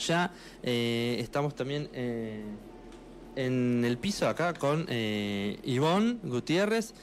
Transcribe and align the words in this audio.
ya 0.00 0.32
eh, 0.62 1.16
estamos 1.20 1.54
también 1.54 1.88
eh, 1.92 2.42
en 3.36 3.84
el 3.84 3.98
piso 3.98 4.28
acá 4.28 4.54
con 4.54 4.86
eh, 4.88 5.58
Ivonne 5.64 6.18
Gutiérrez, 6.24 6.94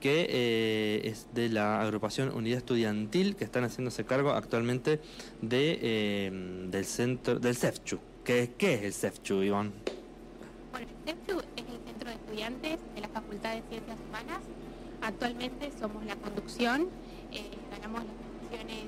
que 0.00 0.26
eh, 0.28 1.08
es 1.08 1.28
de 1.34 1.48
la 1.48 1.80
agrupación 1.80 2.34
Unidad 2.34 2.58
Estudiantil, 2.58 3.36
que 3.36 3.44
están 3.44 3.64
haciéndose 3.64 4.04
cargo 4.04 4.30
actualmente 4.32 5.00
de, 5.40 5.78
eh, 5.82 6.66
del 6.70 6.84
centro 6.84 7.38
del 7.38 7.56
CEFCHU. 7.56 7.98
¿Qué, 8.24 8.52
¿Qué 8.56 8.74
es 8.74 8.82
el 8.82 8.92
CEFCHU, 8.92 9.42
Ivonne? 9.42 9.70
Bueno, 10.72 10.86
el 10.88 11.12
CEPTU 11.12 11.38
es 11.56 11.64
el 11.64 11.80
Centro 11.86 12.08
de 12.08 12.14
Estudiantes 12.16 12.78
de 12.94 13.00
la 13.00 13.08
Facultad 13.08 13.54
de 13.54 13.62
Ciencias 13.68 13.98
Humanas. 14.08 14.40
Actualmente 15.02 15.70
somos 15.78 16.04
la 16.06 16.16
conducción, 16.16 16.88
eh, 17.32 17.50
ganamos 17.70 18.02
las 18.04 18.24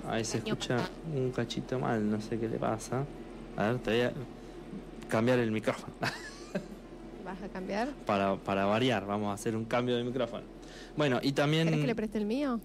Ahí 0.09 0.25
se 0.25 0.39
escucha 0.39 0.77
un 1.15 1.33
cachito 1.33 1.79
mal, 1.79 2.09
no 2.09 2.21
sé 2.21 2.39
qué 2.39 2.49
le 2.49 2.59
pasa. 2.59 3.05
A 3.57 3.69
ver, 3.69 3.79
te 3.79 3.91
voy 3.91 4.01
a 4.03 4.13
cambiar 5.09 5.39
el 5.39 5.51
micrófono. 5.51 5.95
¿Vas 7.25 7.43
a 7.43 7.49
cambiar? 7.49 7.89
para, 8.07 8.37
para 8.37 8.67
variar, 8.67 9.05
vamos 9.07 9.31
a 9.31 9.33
hacer 9.33 9.57
un 9.57 9.65
cambio 9.65 9.97
de 9.97 10.05
micrófono. 10.05 10.45
Bueno, 10.97 11.19
y 11.23 11.33
también... 11.33 11.65
¿Querés 11.65 11.81
que 11.81 11.87
le 11.87 11.95
preste 11.95 12.19
el 12.19 12.27
mío? 12.27 12.61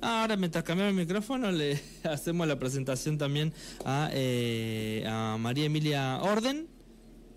Ahora, 0.00 0.36
mientras 0.36 0.64
cambiamos 0.64 0.90
el 0.92 0.98
micrófono, 0.98 1.50
le 1.50 1.80
hacemos 2.04 2.46
la 2.46 2.58
presentación 2.58 3.18
también 3.18 3.52
a, 3.84 4.10
eh, 4.12 5.04
a 5.08 5.36
María 5.38 5.66
Emilia 5.66 6.20
Orden. 6.22 6.68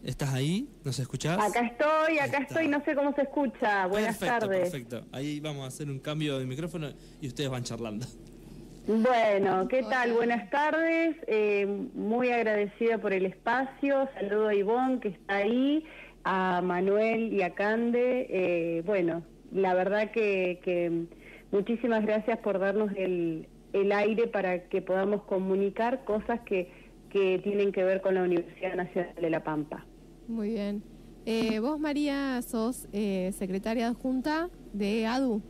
¿Estás 0.04 0.34
ahí? 0.34 0.70
¿Nos 0.84 1.00
escuchás? 1.00 1.40
Acá 1.40 1.62
estoy, 1.62 2.20
acá 2.20 2.40
está. 2.40 2.42
estoy, 2.42 2.68
no 2.68 2.84
sé 2.86 2.96
cómo 2.96 3.14
se 3.14 3.22
escucha. 3.24 3.88
Buenas 3.88 4.18
perfecto, 4.18 4.48
tardes. 4.48 4.70
Perfecto, 4.70 5.06
ahí 5.12 5.40
vamos 5.40 5.66
a 5.66 5.68
hacer 5.68 5.90
un 5.90 6.00
cambio 6.00 6.40
de 6.40 6.46
micrófono 6.46 6.90
y 7.20 7.28
ustedes 7.28 7.50
van 7.50 7.64
charlando. 7.64 8.06
Bueno, 8.88 9.68
¿qué 9.68 9.84
tal? 9.84 10.10
Hola. 10.12 10.18
Buenas 10.18 10.50
tardes. 10.50 11.18
eh, 11.28 11.66
muy 11.94 12.30
agradecida 12.32 12.98
por 13.00 13.12
el 13.14 13.26
espacio. 13.26 14.08
Saludo 14.14 14.48
a 14.48 14.56
Ivonne 14.56 15.00
que 15.02 15.10
está 15.10 15.38
ahí, 15.38 15.84
a 16.24 16.62
Manuel 16.62 17.34
y 17.34 17.42
a 17.42 17.54
Cande. 17.54 18.28
eh, 18.30 18.84
bueno, 18.86 19.24
la 19.52 19.74
verdad 19.74 20.12
que, 20.12 20.60
que 20.64 21.06
muchísimas 21.52 22.06
gracias 22.06 22.40
por 22.40 22.60
darnos 22.60 22.92
el, 22.96 23.48
el 23.74 23.92
aire 23.92 24.28
para 24.28 24.70
que 24.70 24.82
podamos 24.82 25.24
comunicar 25.24 26.06
cosas 26.06 26.40
que, 26.42 26.72
que 27.10 27.40
tienen 27.40 27.74
que 27.74 27.84
ver 27.84 28.02
con 28.02 28.16
la 28.16 28.24
Universidad 28.24 28.76
Nacional 28.76 29.16
de 29.20 29.30
La 29.30 29.44
Pampa. 29.44 29.86
Muy 30.28 30.52
bien. 30.52 30.82
Eh, 31.26 31.60
vos, 31.60 31.78
María, 31.78 32.42
sos 32.42 32.88
eh, 32.94 33.32
secretaria 33.34 33.88
adjunta 33.90 34.50
de 34.72 35.06
ADU. 35.06 35.42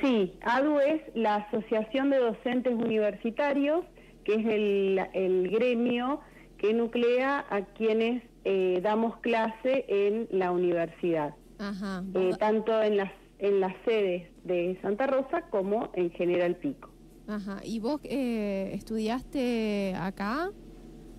Sí, 0.00 0.34
ADU 0.42 0.78
es 0.80 1.02
la 1.14 1.36
Asociación 1.36 2.10
de 2.10 2.18
Docentes 2.18 2.74
Universitarios, 2.74 3.84
que 4.24 4.34
es 4.34 4.46
el, 4.46 5.00
el 5.12 5.50
gremio 5.50 6.20
que 6.58 6.72
nuclea 6.72 7.44
a 7.50 7.62
quienes 7.62 8.22
eh, 8.44 8.80
damos 8.82 9.16
clase 9.20 9.84
en 9.88 10.28
la 10.30 10.50
universidad, 10.50 11.34
Ajá. 11.58 12.02
eh, 12.14 12.30
tanto 12.38 12.82
en 12.82 12.96
las, 12.96 13.10
en 13.38 13.60
las 13.60 13.74
sedes 13.84 14.28
de 14.44 14.78
Santa 14.82 15.06
Rosa 15.06 15.42
como 15.50 15.90
en 15.94 16.10
General 16.10 16.54
Pico. 16.56 16.90
Ajá. 17.26 17.60
¿Y 17.64 17.80
vos 17.80 18.00
eh, 18.04 18.70
estudiaste 18.74 19.94
acá? 19.96 20.50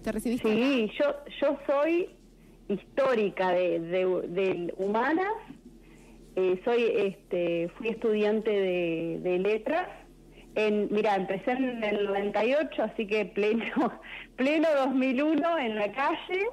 ¿Te 0.03 0.11
recibiste 0.11 0.47
Sí, 0.47 0.91
yo, 0.99 1.15
yo 1.41 1.57
soy 1.65 2.09
histórica 2.67 3.51
de, 3.51 3.79
de, 3.79 4.05
de 4.27 4.73
humanas, 4.77 5.33
eh, 6.35 6.61
soy, 6.65 6.83
este, 6.83 7.69
fui 7.77 7.89
estudiante 7.89 8.51
de, 8.51 9.19
de 9.21 9.39
letras. 9.39 9.87
En, 10.55 10.87
mira, 10.91 11.15
empecé 11.15 11.51
en 11.51 11.83
el 11.83 12.05
98, 12.05 12.83
así 12.83 13.07
que 13.07 13.25
pleno, 13.25 13.99
pleno 14.35 14.67
2001 14.85 15.57
en 15.59 15.75
la 15.75 15.91
calle. 15.91 16.47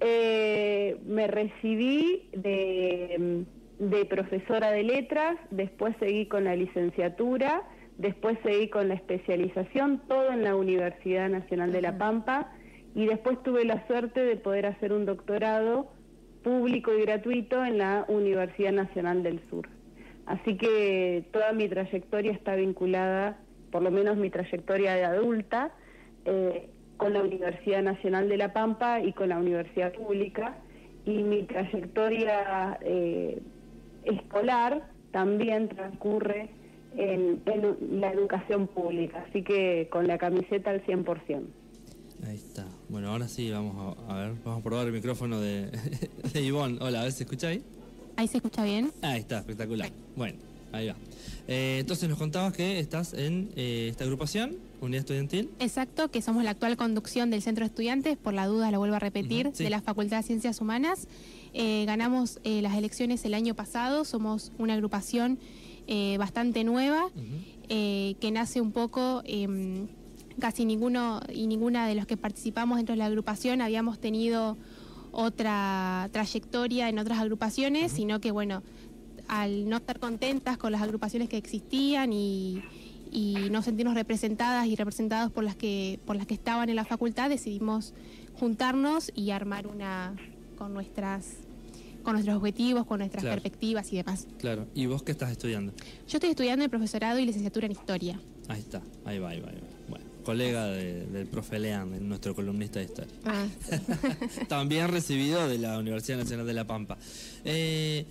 Eh, 0.00 0.96
me 1.06 1.26
recibí 1.26 2.28
de, 2.32 3.44
de 3.78 4.04
profesora 4.06 4.70
de 4.70 4.82
letras, 4.82 5.36
después 5.50 5.94
seguí 5.98 6.26
con 6.26 6.44
la 6.44 6.56
licenciatura, 6.56 7.62
después 7.96 8.36
seguí 8.42 8.68
con 8.68 8.88
la 8.88 8.94
especialización, 8.94 10.02
todo 10.08 10.32
en 10.32 10.42
la 10.44 10.56
Universidad 10.56 11.28
Nacional 11.28 11.72
de 11.72 11.82
La. 11.82 11.96
Pampa, 11.96 12.52
y 12.94 13.06
después 13.06 13.42
tuve 13.42 13.64
la 13.64 13.86
suerte 13.86 14.20
de 14.24 14.36
poder 14.36 14.66
hacer 14.66 14.92
un 14.92 15.06
doctorado 15.06 15.93
público 16.44 16.92
y 16.96 17.00
gratuito 17.00 17.64
en 17.64 17.78
la 17.78 18.04
Universidad 18.06 18.72
Nacional 18.72 19.24
del 19.24 19.40
Sur. 19.50 19.68
Así 20.26 20.56
que 20.56 21.24
toda 21.32 21.52
mi 21.52 21.68
trayectoria 21.68 22.32
está 22.32 22.54
vinculada, 22.54 23.38
por 23.72 23.82
lo 23.82 23.90
menos 23.90 24.16
mi 24.16 24.30
trayectoria 24.30 24.94
de 24.94 25.04
adulta, 25.04 25.72
eh, 26.24 26.68
con 26.96 27.12
la 27.12 27.22
Universidad 27.22 27.82
Nacional 27.82 28.28
de 28.28 28.36
La 28.36 28.52
Pampa 28.52 29.00
y 29.00 29.12
con 29.12 29.30
la 29.30 29.38
Universidad 29.38 29.92
Pública. 29.92 30.56
Y 31.04 31.22
mi 31.22 31.42
trayectoria 31.42 32.78
eh, 32.82 33.42
escolar 34.04 34.88
también 35.10 35.68
transcurre 35.68 36.50
en, 36.96 37.42
en 37.46 38.00
la 38.00 38.12
educación 38.12 38.68
pública, 38.68 39.26
así 39.28 39.42
que 39.42 39.88
con 39.90 40.06
la 40.06 40.18
camiseta 40.18 40.70
al 40.70 40.84
100%. 40.86 41.42
Ahí 42.26 42.36
está. 42.36 42.64
Bueno, 42.94 43.10
ahora 43.10 43.26
sí, 43.26 43.50
vamos 43.50 43.96
a, 44.08 44.14
a 44.14 44.18
ver, 44.20 44.34
vamos 44.44 44.60
a 44.60 44.62
probar 44.62 44.86
el 44.86 44.92
micrófono 44.92 45.40
de, 45.40 45.68
de 46.32 46.42
Ivonne. 46.42 46.78
Hola, 46.80 47.00
a 47.00 47.02
ver, 47.02 47.10
¿se 47.12 47.24
escucha 47.24 47.48
ahí? 47.48 47.60
Ahí 48.14 48.28
se 48.28 48.36
escucha 48.36 48.62
bien. 48.62 48.92
Ahí 49.02 49.18
está, 49.18 49.40
espectacular. 49.40 49.90
Bueno, 50.14 50.38
ahí 50.70 50.86
va. 50.86 50.94
Eh, 51.48 51.78
entonces 51.80 52.08
nos 52.08 52.16
contabas 52.18 52.52
que 52.52 52.78
estás 52.78 53.12
en 53.12 53.50
eh, 53.56 53.88
esta 53.90 54.04
agrupación, 54.04 54.58
Unidad 54.80 55.00
Estudiantil. 55.00 55.50
Exacto, 55.58 56.08
que 56.12 56.22
somos 56.22 56.44
la 56.44 56.50
actual 56.50 56.76
conducción 56.76 57.30
del 57.30 57.42
Centro 57.42 57.64
de 57.64 57.66
Estudiantes, 57.66 58.16
por 58.16 58.32
la 58.32 58.46
duda 58.46 58.70
lo 58.70 58.78
vuelvo 58.78 58.94
a 58.94 59.00
repetir, 59.00 59.50
sí. 59.54 59.64
de 59.64 59.70
la 59.70 59.82
Facultad 59.82 60.18
de 60.18 60.22
Ciencias 60.22 60.60
Humanas. 60.60 61.08
Eh, 61.52 61.82
ganamos 61.88 62.38
las 62.44 62.76
elecciones 62.76 63.24
el 63.24 63.34
año 63.34 63.56
pasado, 63.56 64.04
somos 64.04 64.52
una 64.56 64.74
agrupación 64.74 65.40
bastante 66.16 66.62
nueva, 66.62 67.10
que 67.68 68.30
nace 68.32 68.60
un 68.60 68.70
poco, 68.70 69.22
em, 69.24 69.88
casi 70.40 70.64
ninguno 70.64 71.20
y 71.32 71.46
ninguna 71.46 71.86
de 71.86 71.94
los 71.94 72.06
que 72.06 72.16
participamos 72.16 72.76
dentro 72.78 72.92
de 72.94 72.98
la 72.98 73.06
agrupación 73.06 73.60
habíamos 73.60 73.98
tenido 73.98 74.56
otra 75.12 76.08
trayectoria 76.12 76.88
en 76.88 76.98
otras 76.98 77.18
agrupaciones, 77.20 77.92
sino 77.92 78.20
que 78.20 78.30
bueno, 78.30 78.62
al 79.28 79.68
no 79.68 79.76
estar 79.76 79.98
contentas 80.00 80.58
con 80.58 80.72
las 80.72 80.82
agrupaciones 80.82 81.28
que 81.28 81.36
existían 81.36 82.12
y, 82.12 82.62
y 83.12 83.48
no 83.50 83.62
sentirnos 83.62 83.94
representadas 83.94 84.66
y 84.66 84.74
representados 84.76 85.30
por 85.30 85.44
las 85.44 85.54
que 85.56 86.00
por 86.04 86.16
las 86.16 86.26
que 86.26 86.34
estaban 86.34 86.68
en 86.68 86.76
la 86.76 86.84
facultad, 86.84 87.28
decidimos 87.30 87.94
juntarnos 88.38 89.12
y 89.14 89.30
armar 89.30 89.66
una 89.68 90.14
con 90.58 90.74
nuestras 90.74 91.36
con 92.02 92.14
nuestros 92.14 92.36
objetivos, 92.36 92.84
con 92.84 92.98
nuestras 92.98 93.22
Claro. 93.22 93.40
perspectivas 93.40 93.90
y 93.92 93.96
demás. 93.96 94.26
Claro. 94.38 94.66
¿Y 94.74 94.84
vos 94.86 95.02
qué 95.02 95.12
estás 95.12 95.30
estudiando? 95.30 95.72
Yo 96.06 96.18
estoy 96.18 96.28
estudiando 96.30 96.62
el 96.64 96.70
profesorado 96.70 97.18
y 97.18 97.24
licenciatura 97.24 97.64
en 97.64 97.72
historia. 97.72 98.20
Ahí 98.48 98.60
está, 98.60 98.82
ahí 99.06 99.18
va, 99.18 99.30
ahí 99.30 99.40
va, 99.40 99.48
ahí 99.48 99.56
va. 99.56 99.73
Colega 100.24 100.66
de- 100.68 101.06
del 101.06 101.26
profe 101.26 101.58
Leán, 101.58 102.08
nuestro 102.08 102.34
columnista 102.34 102.78
de 102.80 102.86
historia. 102.86 103.12
Ah, 103.24 103.46
También 104.48 104.88
recibido 104.88 105.46
de 105.48 105.58
la 105.58 105.78
Universidad 105.78 106.18
Nacional 106.18 106.46
de 106.46 106.54
La 106.54 106.66
Pampa. 106.66 106.96
Eh, 107.44 108.06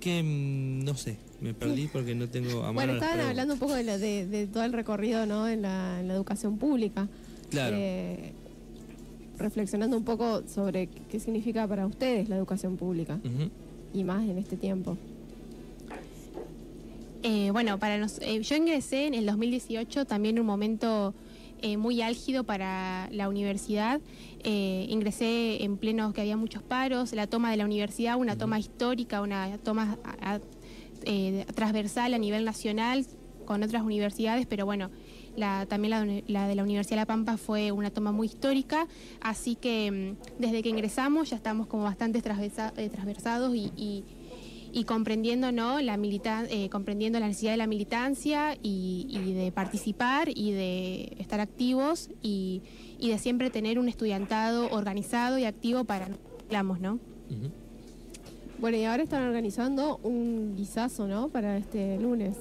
que 0.00 0.22
mm, 0.22 0.84
no 0.84 0.94
sé, 0.96 1.16
me 1.40 1.52
perdí 1.52 1.88
porque 1.88 2.14
no 2.14 2.28
tengo 2.28 2.60
a 2.62 2.72
mano 2.72 2.74
bueno, 2.74 2.92
estaban 2.94 3.20
hablando 3.20 3.54
un 3.54 3.60
poco 3.60 3.74
de, 3.74 3.82
la- 3.84 3.98
de- 3.98 4.26
de 4.26 4.46
todo 4.46 4.64
el 4.64 4.72
recorrido 4.72 5.26
¿no? 5.26 5.48
en, 5.48 5.62
la, 5.62 5.98
en 6.00 6.08
la 6.08 6.14
educación 6.14 6.58
pública. 6.58 7.08
Claro. 7.50 7.76
Eh, 7.78 8.32
reflexionando 9.38 9.96
un 9.96 10.04
poco 10.04 10.42
sobre 10.48 10.88
qué 11.10 11.20
significa 11.20 11.66
para 11.68 11.86
ustedes 11.86 12.28
la 12.28 12.36
educación 12.36 12.76
pública 12.76 13.18
y 13.92 14.02
más 14.04 14.22
en 14.28 14.38
este 14.38 14.56
tiempo. 14.56 14.96
Eh, 17.22 17.50
bueno, 17.50 17.78
para 17.78 17.98
nos, 17.98 18.18
eh, 18.20 18.40
yo 18.42 18.56
ingresé 18.56 19.06
en 19.06 19.14
el 19.14 19.26
2018, 19.26 20.04
también 20.04 20.38
un 20.38 20.46
momento 20.46 21.14
eh, 21.62 21.76
muy 21.76 22.02
álgido 22.02 22.44
para 22.44 23.08
la 23.10 23.28
universidad. 23.28 24.00
Eh, 24.44 24.86
ingresé 24.88 25.64
en 25.64 25.76
plenos 25.76 26.12
que 26.14 26.20
había 26.20 26.36
muchos 26.36 26.62
paros, 26.62 27.12
la 27.14 27.26
toma 27.26 27.50
de 27.50 27.56
la 27.56 27.64
universidad, 27.64 28.16
una 28.16 28.36
toma 28.36 28.58
histórica, 28.58 29.22
una 29.22 29.58
toma 29.58 29.98
a- 30.04 30.34
a- 30.34 30.40
transversal 31.54 32.14
a 32.14 32.18
nivel 32.18 32.44
nacional 32.44 33.06
con 33.44 33.62
otras 33.62 33.82
universidades, 33.82 34.44
pero 34.46 34.66
bueno, 34.66 34.90
la, 35.36 35.66
también 35.66 36.22
la, 36.26 36.48
de 36.48 36.54
la 36.54 36.62
Universidad 36.64 36.96
de 36.96 37.02
La 37.02 37.06
Pampa 37.06 37.36
fue 37.36 37.70
una 37.70 37.90
toma 37.90 38.10
muy 38.10 38.26
histórica, 38.26 38.88
así 39.20 39.54
que 39.54 40.16
mm, 40.16 40.40
desde 40.42 40.62
que 40.62 40.68
ingresamos 40.68 41.30
ya 41.30 41.36
estamos 41.36 41.66
como 41.68 41.84
bastante 41.84 42.20
transversa- 42.22 42.72
transversados 42.90 43.54
y, 43.54 43.70
y- 43.76 44.04
y 44.76 44.84
comprendiendo 44.84 45.52
¿no? 45.52 45.80
la 45.80 45.96
milita 45.96 46.44
eh, 46.50 46.68
comprendiendo 46.68 47.18
la 47.18 47.28
necesidad 47.28 47.52
de 47.52 47.56
la 47.56 47.66
militancia 47.66 48.58
y, 48.62 49.06
y 49.08 49.32
de 49.32 49.50
participar 49.50 50.28
y 50.28 50.52
de 50.52 51.16
estar 51.18 51.40
activos 51.40 52.10
y, 52.20 52.60
y 52.98 53.08
de 53.08 53.16
siempre 53.16 53.48
tener 53.48 53.78
un 53.78 53.88
estudiantado 53.88 54.70
organizado 54.70 55.38
y 55.38 55.46
activo 55.46 55.84
para 55.84 56.10
hablamos, 56.44 56.78
¿no? 56.78 56.98
Bueno, 58.58 58.76
y 58.76 58.84
ahora 58.84 59.02
están 59.02 59.22
organizando 59.22 59.98
un 60.02 60.54
guisazo, 60.54 61.08
¿no? 61.08 61.28
Para 61.28 61.56
este 61.56 61.98
lunes. 61.98 62.36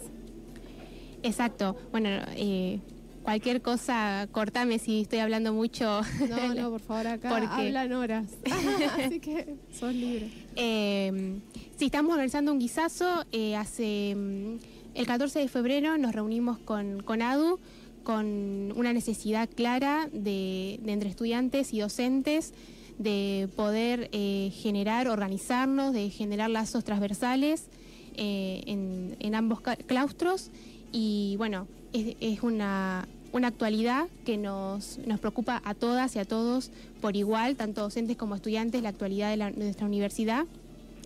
Exacto. 1.23 1.77
Bueno, 1.93 2.09
eh, 2.35 2.81
cualquier 3.25 3.61
cosa, 3.61 4.27
cortame 4.31 4.79
si 4.79 5.01
estoy 5.01 5.19
hablando 5.19 5.51
mucho. 5.51 6.01
No, 6.29 6.53
no, 6.53 6.69
por 6.75 6.79
favor, 6.79 7.07
acá 7.07 7.29
Porque- 7.29 7.47
hablan 7.67 7.91
horas. 7.93 8.25
Así 9.05 9.19
que 9.19 9.55
sos 9.77 9.93
libre. 9.93 10.29
Eh, 10.55 11.39
sí, 11.77 11.85
estamos 11.85 12.11
organizando 12.11 12.51
un 12.53 12.59
guisazo. 12.59 13.25
eh, 13.33 13.55
hace 13.57 14.13
mm, 14.15 14.55
el 14.95 15.05
14 15.05 15.39
de 15.39 15.47
febrero 15.49 15.97
nos 15.97 16.13
reunimos 16.13 16.57
con, 16.59 17.01
con 17.03 17.21
ADU 17.21 17.59
con 18.03 18.71
una 18.77 18.93
necesidad 18.93 19.49
clara 19.49 20.07
de, 20.13 20.79
de 20.83 20.91
entre 20.93 21.09
estudiantes 21.09 21.73
y 21.73 21.79
docentes 21.79 22.53
de 22.99 23.49
poder 23.55 24.09
eh, 24.13 24.51
generar, 24.53 25.07
organizarnos, 25.07 25.91
de 25.91 26.09
generar 26.11 26.51
lazos 26.51 26.83
transversales 26.83 27.65
eh, 28.15 28.61
en, 28.67 29.17
en 29.19 29.33
ambos 29.35 29.59
claustros. 29.87 30.51
Y 30.91 31.33
bueno, 31.37 31.67
es, 31.93 32.15
es 32.21 32.43
una, 32.43 33.07
una 33.35 33.49
actualidad 33.49 34.07
que 34.23 34.37
nos, 34.37 34.97
nos 35.05 35.19
preocupa 35.19 35.61
a 35.65 35.73
todas 35.73 36.15
y 36.15 36.19
a 36.19 36.25
todos 36.25 36.71
por 37.01 37.17
igual, 37.17 37.57
tanto 37.57 37.81
docentes 37.81 38.15
como 38.15 38.33
estudiantes, 38.33 38.81
la 38.81 38.87
actualidad 38.87 39.29
de, 39.29 39.51
nuestra 39.51 39.85
universidad. 39.85 40.45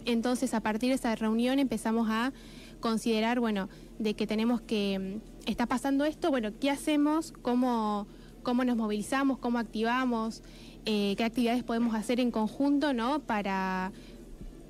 Entonces, 0.05 0.53
a 0.53 0.59
partir 0.59 0.89
de 0.89 0.95
esa 0.95 1.15
reunión 1.15 1.57
empezamos 1.57 2.07
a 2.07 2.31
considerar, 2.81 3.39
bueno, 3.39 3.67
de 3.97 4.13
que 4.13 4.27
tenemos 4.27 4.61
que, 4.61 5.19
mm, 5.19 5.49
está 5.49 5.65
pasando 5.65 6.05
esto, 6.05 6.29
bueno, 6.29 6.51
¿qué 6.61 6.69
hacemos? 6.69 7.33
¿Cómo, 7.41 8.05
cómo 8.43 8.63
nos 8.63 8.77
movilizamos? 8.77 9.39
¿Cómo 9.39 9.57
activamos? 9.57 10.43
Eh, 10.85 11.15
¿Qué 11.17 11.23
actividades 11.23 11.63
podemos 11.63 11.95
hacer 11.95 12.19
en 12.19 12.29
conjunto, 12.29 12.93
no? 12.93 13.21
Para 13.21 13.91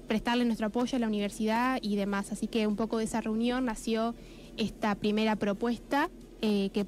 prestarle 0.08 0.46
nuestro 0.46 0.68
apoyo 0.68 0.96
a 0.96 1.00
la 1.00 1.08
universidad 1.08 1.78
y 1.82 1.98
demás. 1.98 2.32
Así 2.32 2.48
que 2.48 2.68
un 2.68 2.78
poco 2.78 3.00
de 3.00 3.04
esa 3.04 3.20
reunión 3.20 3.66
nació 3.66 4.16
esta 4.56 4.96
primera 4.96 5.36
propuesta 5.36 6.10
eh, 6.42 6.70
que 6.74 6.86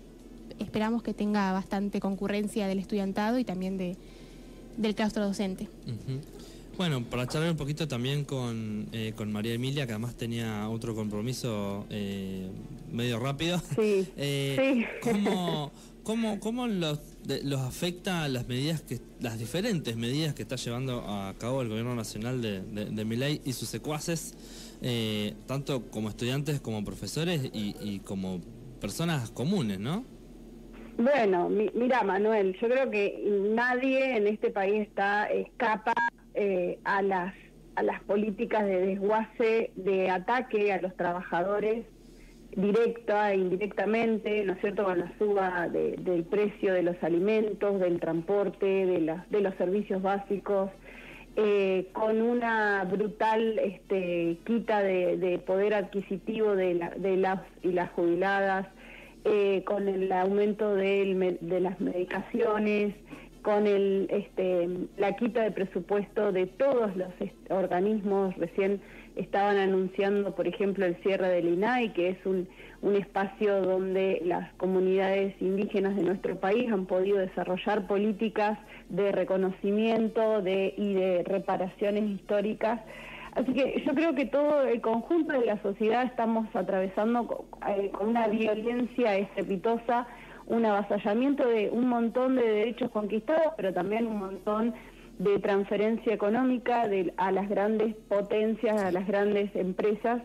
esperamos 0.61 1.03
que 1.03 1.13
tenga 1.13 1.51
bastante 1.51 1.99
concurrencia 1.99 2.67
del 2.67 2.79
estudiantado 2.79 3.39
y 3.39 3.43
también 3.43 3.77
de, 3.77 3.95
del 4.77 4.95
claustro 4.95 5.25
docente. 5.25 5.67
Bueno, 6.77 7.03
para 7.03 7.27
charlar 7.27 7.51
un 7.51 7.57
poquito 7.57 7.87
también 7.87 8.23
con, 8.25 8.87
eh, 8.91 9.13
con 9.15 9.31
María 9.31 9.53
Emilia, 9.53 9.85
que 9.85 9.91
además 9.93 10.15
tenía 10.15 10.67
otro 10.69 10.95
compromiso 10.95 11.85
eh, 11.89 12.47
medio 12.91 13.19
rápido. 13.19 13.61
Sí, 13.75 14.07
Eh, 14.17 14.55
sí. 14.57 14.85
¿Cómo, 15.03 15.71
cómo, 16.03 16.39
cómo 16.39 16.67
los, 16.67 16.99
de- 17.25 17.43
los 17.43 17.59
afecta 17.61 18.27
las 18.29 18.47
medidas 18.47 18.81
que 18.81 18.99
las 19.19 19.37
diferentes 19.37 19.95
medidas 19.97 20.33
que 20.33 20.41
está 20.43 20.55
llevando 20.55 21.01
a 21.01 21.35
cabo 21.37 21.61
el 21.61 21.67
gobierno 21.69 21.93
nacional 21.93 22.41
de, 22.41 22.61
de, 22.61 22.85
de 22.85 23.05
Milei 23.05 23.41
y 23.45 23.53
sus 23.53 23.67
secuaces, 23.69 24.33
eh, 24.81 25.35
tanto 25.45 25.83
como 25.91 26.09
estudiantes 26.09 26.61
como 26.61 26.83
profesores 26.83 27.43
y, 27.53 27.75
y 27.81 27.99
como 27.99 28.39
personas 28.79 29.29
comunes, 29.29 29.79
¿no? 29.79 30.03
Bueno, 30.97 31.49
mi- 31.49 31.71
mira 31.73 32.03
Manuel, 32.03 32.53
yo 32.59 32.67
creo 32.69 32.89
que 32.91 33.23
nadie 33.55 34.17
en 34.17 34.27
este 34.27 34.51
país 34.51 34.87
está 34.87 35.25
escapa 35.27 35.93
eh, 36.33 36.79
a 36.83 37.01
las 37.01 37.33
a 37.75 37.83
las 37.83 38.03
políticas 38.03 38.65
de 38.65 38.85
desguace, 38.85 39.71
de 39.75 40.09
ataque 40.09 40.73
a 40.73 40.81
los 40.81 40.93
trabajadores 40.97 41.85
directa 42.55 43.31
e 43.31 43.37
indirectamente, 43.37 44.43
¿no 44.43 44.53
es 44.53 44.59
cierto?, 44.59 44.83
con 44.83 44.99
la 44.99 45.17
suba 45.17 45.69
de- 45.69 45.95
del 45.97 46.25
precio 46.25 46.73
de 46.73 46.83
los 46.83 47.01
alimentos, 47.01 47.79
del 47.79 47.99
transporte, 48.01 48.65
de, 48.85 48.99
las- 49.01 49.29
de 49.29 49.39
los 49.39 49.55
servicios 49.55 50.01
básicos, 50.01 50.69
eh, 51.37 51.87
con 51.93 52.21
una 52.21 52.83
brutal 52.83 53.57
este, 53.59 54.37
quita 54.45 54.81
de, 54.83 55.15
de 55.15 55.39
poder 55.39 55.73
adquisitivo 55.73 56.55
de, 56.57 56.73
la- 56.73 56.89
de 56.89 57.15
las 57.15 57.39
y 57.63 57.71
las 57.71 57.89
jubiladas, 57.91 58.67
eh, 59.25 59.63
con 59.65 59.87
el 59.87 60.11
aumento 60.11 60.75
del 60.75 61.37
de 61.41 61.59
las 61.59 61.79
medicaciones, 61.79 62.95
con 63.41 63.67
el, 63.67 64.07
este, 64.09 64.69
la 64.97 65.15
quita 65.15 65.43
de 65.43 65.51
presupuesto 65.51 66.31
de 66.31 66.45
todos 66.47 66.95
los 66.95 67.09
organismos. 67.49 68.35
Recién 68.37 68.81
estaban 69.15 69.57
anunciando, 69.57 70.35
por 70.35 70.47
ejemplo, 70.47 70.85
el 70.85 70.95
cierre 70.97 71.29
del 71.29 71.49
INAI, 71.49 71.93
que 71.93 72.09
es 72.09 72.25
un, 72.25 72.47
un 72.81 72.95
espacio 72.95 73.61
donde 73.61 74.21
las 74.25 74.51
comunidades 74.53 75.35
indígenas 75.41 75.95
de 75.95 76.03
nuestro 76.03 76.39
país 76.39 76.71
han 76.71 76.85
podido 76.85 77.17
desarrollar 77.17 77.87
políticas 77.87 78.57
de 78.89 79.11
reconocimiento 79.11 80.41
de, 80.41 80.73
y 80.77 80.93
de 80.93 81.23
reparaciones 81.23 82.09
históricas. 82.09 82.81
Así 83.33 83.53
que 83.53 83.81
yo 83.85 83.93
creo 83.93 84.13
que 84.13 84.25
todo 84.25 84.63
el 84.63 84.81
conjunto 84.81 85.33
de 85.39 85.45
la 85.45 85.61
sociedad 85.61 86.03
estamos 86.03 86.53
atravesando 86.53 87.45
eh, 87.67 87.89
con 87.91 88.09
una 88.09 88.27
violencia 88.27 89.15
estrepitosa, 89.15 90.05
un 90.47 90.65
avasallamiento 90.65 91.47
de 91.47 91.69
un 91.69 91.87
montón 91.87 92.35
de 92.35 92.45
derechos 92.45 92.91
conquistados, 92.91 93.53
pero 93.55 93.73
también 93.73 94.05
un 94.05 94.19
montón 94.19 94.73
de 95.17 95.39
transferencia 95.39 96.13
económica 96.13 96.87
de, 96.87 97.13
a 97.15 97.31
las 97.31 97.47
grandes 97.47 97.95
potencias, 98.09 98.81
a 98.81 98.91
las 98.91 99.07
grandes 99.07 99.55
empresas, 99.55 100.21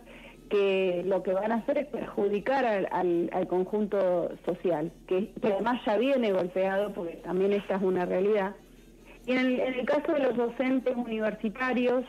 que 0.49 1.03
lo 1.06 1.23
que 1.23 1.32
van 1.32 1.53
a 1.53 1.56
hacer 1.56 1.79
es 1.79 1.87
perjudicar 1.87 2.64
al, 2.64 3.47
conjunto 3.49 4.31
social, 4.44 4.91
que, 5.06 5.32
que 5.41 5.53
además 5.53 5.81
ya 5.85 5.97
viene 5.97 6.32
golpeado, 6.32 6.93
porque 6.93 7.17
también 7.17 7.53
esta 7.53 7.76
es 7.76 7.82
una 7.82 8.05
realidad. 8.05 8.56
Y 9.26 9.32
en 9.32 9.38
el, 9.38 9.61
en 9.61 9.75
el 9.75 9.87
caso 9.87 10.12
de 10.12 10.20
los 10.20 10.37
docentes 10.37 10.97
universitarios, 10.97 12.05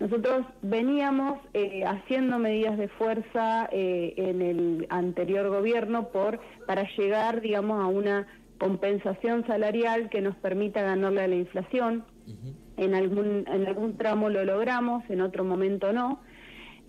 nosotros 0.00 0.46
veníamos 0.62 1.40
eh, 1.54 1.84
haciendo 1.84 2.38
medidas 2.38 2.78
de 2.78 2.88
fuerza 2.88 3.68
eh, 3.72 4.14
en 4.16 4.42
el 4.42 4.86
anterior 4.90 5.48
gobierno 5.48 6.08
por 6.08 6.38
para 6.66 6.88
llegar, 6.96 7.40
digamos, 7.40 7.82
a 7.82 7.86
una 7.86 8.26
compensación 8.58 9.46
salarial 9.46 10.08
que 10.08 10.20
nos 10.20 10.36
permita 10.36 10.82
ganarle 10.82 11.22
a 11.22 11.28
la 11.28 11.36
inflación. 11.36 12.04
En 12.76 12.94
algún 12.94 13.44
en 13.48 13.66
algún 13.66 13.96
tramo 13.96 14.28
lo 14.28 14.44
logramos, 14.44 15.02
en 15.08 15.20
otro 15.20 15.44
momento 15.44 15.92
no. 15.92 16.20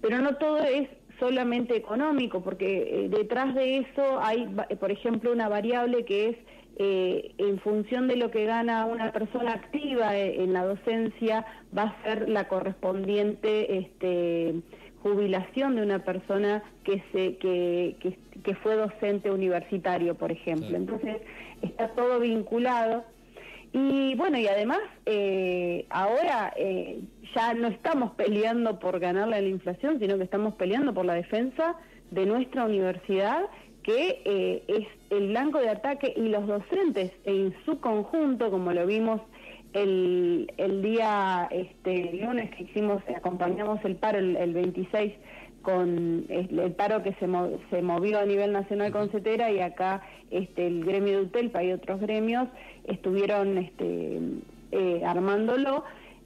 Pero 0.02 0.20
no 0.20 0.36
todo 0.36 0.60
es 0.60 0.90
solamente 1.20 1.76
económico, 1.76 2.42
porque 2.42 3.06
eh, 3.06 3.10
detrás 3.10 3.56
de 3.56 3.78
eso 3.78 4.20
hay, 4.22 4.48
por 4.80 4.92
ejemplo, 4.92 5.32
una 5.32 5.50
variable 5.50 6.06
que 6.06 6.30
es 6.30 6.38
eh, 6.80 7.34
en 7.38 7.60
función 7.60 8.08
de 8.08 8.16
lo 8.16 8.32
que 8.32 8.46
gana 8.46 8.86
una 8.86 9.12
persona 9.12 9.54
activa 9.54 10.18
eh, 10.18 10.42
en 10.42 10.54
la 10.54 10.64
docencia, 10.64 11.46
va 11.78 11.84
a 11.84 12.04
ser 12.04 12.30
la 12.30 12.48
correspondiente 12.48 13.78
este, 13.78 14.56
jubilación 15.04 15.76
de 15.76 15.84
una 15.84 16.00
persona 16.00 16.64
que, 16.84 17.04
se, 17.12 17.38
que, 17.38 17.98
que, 18.00 18.18
que 18.42 18.56
fue 18.56 18.76
docente 18.76 19.30
universitario, 19.30 20.16
por 20.16 20.32
ejemplo. 20.32 20.76
Entonces, 20.76 21.18
está 21.62 21.90
todo 21.90 22.20
vinculado. 22.20 23.04
Y 23.72 24.16
bueno, 24.16 24.40
y 24.40 24.48
además, 24.48 24.80
eh, 25.06 25.86
ahora 25.90 26.54
eh, 26.56 27.02
ya 27.36 27.54
no 27.54 27.68
estamos 27.68 28.12
peleando 28.12 28.80
por 28.80 29.00
ganarle 29.00 29.36
a 29.36 29.42
la 29.42 29.48
inflación, 29.48 30.00
sino 30.00 30.18
que 30.18 30.24
estamos 30.24 30.56
peleando 30.56 30.94
por 30.94 31.06
la 31.06 31.14
defensa 31.14 31.76
de 32.10 32.26
nuestra 32.26 32.66
universidad, 32.66 33.44
que 33.84 34.22
eh, 34.26 34.64
es 34.68 34.88
el 35.10 35.30
blanco 35.30 35.60
de 35.60 35.70
ataque, 35.70 36.14
y 36.16 36.28
los 36.30 36.46
docentes 36.48 37.12
en 37.26 37.54
su 37.66 37.80
conjunto, 37.80 38.52
como 38.52 38.72
lo 38.74 38.86
vimos 38.86 39.22
el, 39.74 40.52
el 40.58 40.82
día 40.82 41.48
este, 41.52 42.14
lunes 42.14 42.50
que 42.56 42.64
hicimos, 42.64 43.02
acompañamos 43.16 43.84
el 43.86 43.96
paro 43.96 44.18
el, 44.20 44.36
el 44.36 44.54
26 44.54 45.14
con 45.62 46.26
el 46.30 46.72
paro 46.72 47.04
que 47.04 47.14
se, 47.16 47.28
mo- 47.28 47.60
se 47.70 47.82
movió 47.82 48.20
a 48.20 48.26
nivel 48.26 48.54
nacional 48.54 48.92
con 48.92 49.10
CETERA 49.10 49.52
y 49.52 49.60
acá 49.60 50.02
este, 50.32 50.66
el 50.68 50.86
gremio 50.86 51.18
de 51.20 51.24
UTELPA 51.26 51.64
y 51.64 51.72
otros 51.74 52.00
gremios 52.00 52.48
estuvieron 52.86 53.58
este, 53.58 54.20
eh, 54.72 55.02
armándolo. 55.06 55.84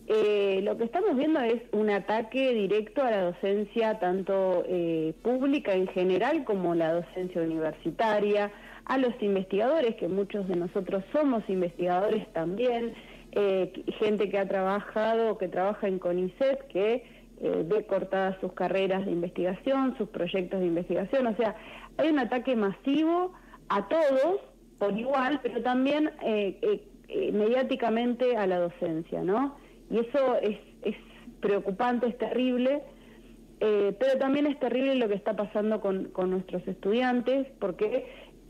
Eh, 0.08 0.60
lo 0.64 0.78
que 0.78 0.84
estamos 0.84 1.16
viendo 1.16 1.40
es 1.40 1.62
un 1.72 1.90
ataque 1.90 2.54
directo 2.54 3.02
a 3.02 3.12
la 3.12 3.22
docencia, 3.22 4.00
tanto 4.00 4.64
eh, 4.68 5.14
pública 5.22 5.74
en 5.74 5.88
general 5.88 6.44
como 6.44 6.76
la 6.76 6.94
docencia 6.94 7.42
universitaria, 7.42 8.52
a 8.86 8.98
los 8.98 9.14
investigadores, 9.22 9.96
que 9.96 10.10
muchos 10.10 10.48
de 10.48 10.58
nosotros 10.58 11.04
somos 11.14 11.44
investigadores 11.48 12.28
también, 12.34 12.94
eh, 13.32 13.72
gente 14.00 14.30
que 14.30 14.38
ha 14.38 14.48
trabajado, 14.48 15.38
que 15.38 15.48
trabaja 15.48 15.88
en 15.88 16.00
CONICET, 16.00 16.68
que 16.68 17.06
eh, 17.42 17.66
ve 17.66 17.86
cortadas 17.86 18.38
sus 18.42 18.52
carreras 18.54 19.06
de 19.06 19.12
investigación, 19.12 19.98
sus 19.98 20.10
proyectos 20.10 20.60
de 20.60 20.68
investigación. 20.68 21.28
O 21.28 21.36
sea, 21.38 21.56
hay 21.98 22.10
un 22.10 22.20
ataque 22.20 22.56
masivo 22.56 23.32
a 23.70 23.88
todos 23.88 24.42
por 24.78 24.98
igual, 24.98 25.40
pero 25.42 25.62
también 25.62 26.12
eh, 26.22 26.82
mediáticamente 27.32 28.36
a 28.36 28.46
la 28.48 28.60
docencia, 28.60 29.24
¿no? 29.24 29.56
Y 29.94 30.00
eso 30.00 30.38
es, 30.42 30.58
preocupante, 31.40 32.08
es 32.08 32.18
terrible, 32.18 32.82
eh, 33.60 33.96
pero 34.00 34.18
también 34.18 34.48
es 34.48 34.60
terrible 34.60 34.96
lo 34.96 35.08
que 35.08 35.14
está 35.14 35.36
pasando 35.36 35.82
con, 35.82 36.06
con 36.06 36.32
nuestros 36.32 36.68
estudiantes, 36.68 37.48
porque 37.60 38.08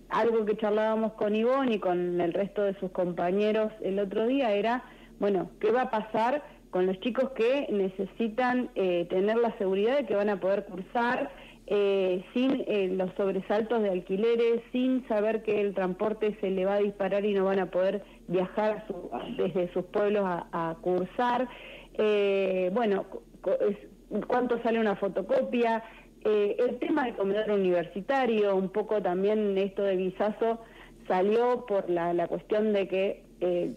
algo 0.08 0.46
que 0.46 0.56
charlábamos 0.56 1.14
con 1.14 1.36
Ivonne 1.36 1.76
y 1.76 1.80
con 1.80 2.22
el 2.22 2.32
resto 2.32 2.62
de 2.62 2.80
sus 2.80 2.92
compañeros 2.92 3.74
el 3.82 4.00
otro 4.00 4.26
día 4.26 4.54
era, 4.54 4.86
bueno, 5.20 5.50
¿qué 5.60 5.72
va 5.72 5.82
a 5.82 5.92
pasar 5.92 6.44
con 6.70 6.86
los 6.86 6.98
chicos 7.02 7.32
que 7.32 7.68
necesitan 7.72 8.70
eh, 8.76 9.06
tener 9.10 9.36
la 9.36 9.58
seguridad 9.58 9.98
de 9.98 10.06
que 10.06 10.16
van 10.16 10.30
a 10.30 10.40
poder 10.40 10.64
cursar 10.66 11.30
eh, 11.68 12.24
sin 12.34 12.64
eh, 12.68 12.90
los 12.92 13.14
sobresaltos 13.16 13.82
de 13.82 13.90
alquileres, 13.90 14.62
sin 14.72 15.08
saber 15.08 15.44
que 15.44 15.62
el 15.62 15.74
transporte 15.74 16.38
se 16.42 16.50
le 16.50 16.66
va 16.66 16.76
a 16.76 16.80
disparar 16.80 17.26
y 17.26 17.34
no 17.34 17.46
van 17.46 17.60
a 17.60 17.72
poder 17.72 18.04
viajar 18.28 18.86
desde 19.38 19.72
sus 19.74 19.86
pueblos 19.86 20.24
a, 20.26 20.76
cursar. 20.82 21.48
Eh, 21.96 22.70
bueno, 22.74 23.06
cuánto 24.28 24.62
sale 24.64 24.80
una 24.80 24.96
fotocopia, 24.96 25.84
el 26.24 26.80
tema 26.80 27.06
del 27.06 27.16
comedor 27.16 27.52
universitario, 27.52 28.56
un 28.56 28.70
poco 28.70 29.02
también 29.02 29.58
esto 29.58 29.84
de 29.84 29.98
Guisazo 29.98 30.62
salió 31.08 31.66
por 31.66 31.90
la, 31.90 32.28
cuestión 32.28 32.72
de 32.72 32.88
que 32.88 33.24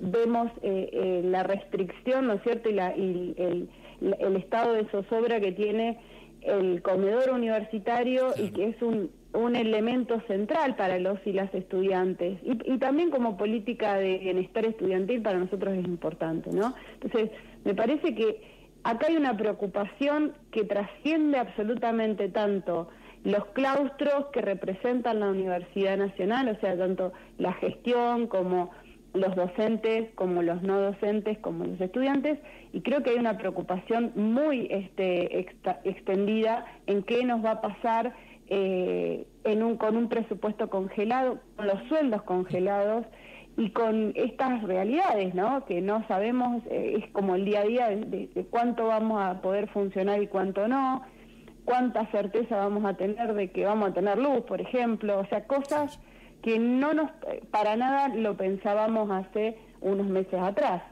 vemos 0.00 0.52
la 0.62 1.42
restricción, 1.42 2.28
¿no 2.28 2.34
es 2.34 2.42
cierto?, 2.42 2.70
y, 2.70 2.74
la, 2.74 2.96
y 2.96 3.34
el, 3.36 3.68
el 4.00 4.36
estado 4.36 4.74
de 4.74 4.84
zozobra 4.90 5.40
que 5.40 5.52
tiene 5.52 5.98
el 6.42 6.82
comedor 6.82 7.30
universitario 7.30 8.32
y 8.36 8.50
que 8.50 8.68
es 8.68 8.82
un, 8.82 9.10
un 9.36 9.56
elemento 9.56 10.20
central 10.26 10.76
para 10.76 10.98
los 10.98 11.18
y 11.26 11.32
las 11.32 11.52
estudiantes. 11.54 12.38
Y, 12.42 12.78
también 12.78 13.10
como 13.10 13.36
política 13.36 13.96
de 13.96 14.18
bienestar 14.18 14.64
estudiantil 14.64 15.22
para 15.22 15.38
nosotros 15.38 15.74
es 15.74 15.84
importante, 15.84 16.50
¿no? 16.52 16.74
Entonces, 17.00 17.30
me 17.64 17.74
parece 17.74 18.14
que 18.14 18.42
acá 18.82 19.06
hay 19.08 19.16
una 19.16 19.36
preocupación 19.36 20.34
que 20.50 20.64
trasciende 20.64 21.38
absolutamente 21.38 22.28
tanto 22.28 22.88
los 23.24 23.44
claustros 23.46 24.26
que 24.32 24.40
representan 24.40 25.20
la 25.20 25.30
Universidad 25.30 25.96
Nacional, 25.96 26.48
o 26.48 26.60
sea, 26.60 26.76
tanto 26.76 27.12
la 27.38 27.52
gestión 27.54 28.28
como 28.28 28.70
los 29.16 29.34
docentes 29.34 30.10
como 30.14 30.42
los 30.42 30.62
no 30.62 30.78
docentes 30.78 31.38
como 31.38 31.64
los 31.64 31.80
estudiantes 31.80 32.38
y 32.72 32.82
creo 32.82 33.02
que 33.02 33.10
hay 33.10 33.16
una 33.16 33.38
preocupación 33.38 34.12
muy 34.14 34.68
este, 34.70 35.46
extendida 35.84 36.66
en 36.86 37.02
qué 37.02 37.24
nos 37.24 37.44
va 37.44 37.52
a 37.52 37.60
pasar 37.60 38.14
eh, 38.48 39.26
en 39.44 39.62
un, 39.62 39.76
con 39.76 39.96
un 39.96 40.08
presupuesto 40.08 40.70
congelado, 40.70 41.40
con 41.56 41.66
los 41.66 41.82
sueldos 41.88 42.22
congelados 42.22 43.06
y 43.56 43.70
con 43.70 44.12
estas 44.14 44.62
realidades, 44.62 45.34
¿no? 45.34 45.64
Que 45.64 45.80
no 45.80 46.06
sabemos, 46.08 46.62
eh, 46.70 47.02
es 47.02 47.10
como 47.12 47.34
el 47.34 47.44
día 47.44 47.60
a 47.60 47.64
día 47.64 47.88
de, 47.88 48.46
cuánto 48.50 48.86
vamos 48.86 49.22
a 49.22 49.40
poder 49.40 49.68
funcionar 49.70 50.22
y 50.22 50.26
cuánto 50.26 50.68
no, 50.68 51.02
cuánta 51.64 52.10
certeza 52.10 52.56
vamos 52.56 52.84
a 52.84 52.94
tener 52.94 53.34
de 53.34 53.50
que 53.50 53.64
vamos 53.64 53.90
a 53.90 53.94
tener 53.94 54.18
luz, 54.18 54.42
por 54.42 54.60
ejemplo, 54.60 55.18
o 55.18 55.26
sea, 55.26 55.46
cosas 55.46 55.98
que 56.42 56.58
no 56.58 56.92
nos, 56.92 57.10
para 57.50 57.76
nada 57.76 58.08
lo 58.08 58.36
pensábamos 58.36 59.10
hace 59.10 59.56
unos 59.80 60.06
meses 60.06 60.40
atrás. 60.40 60.82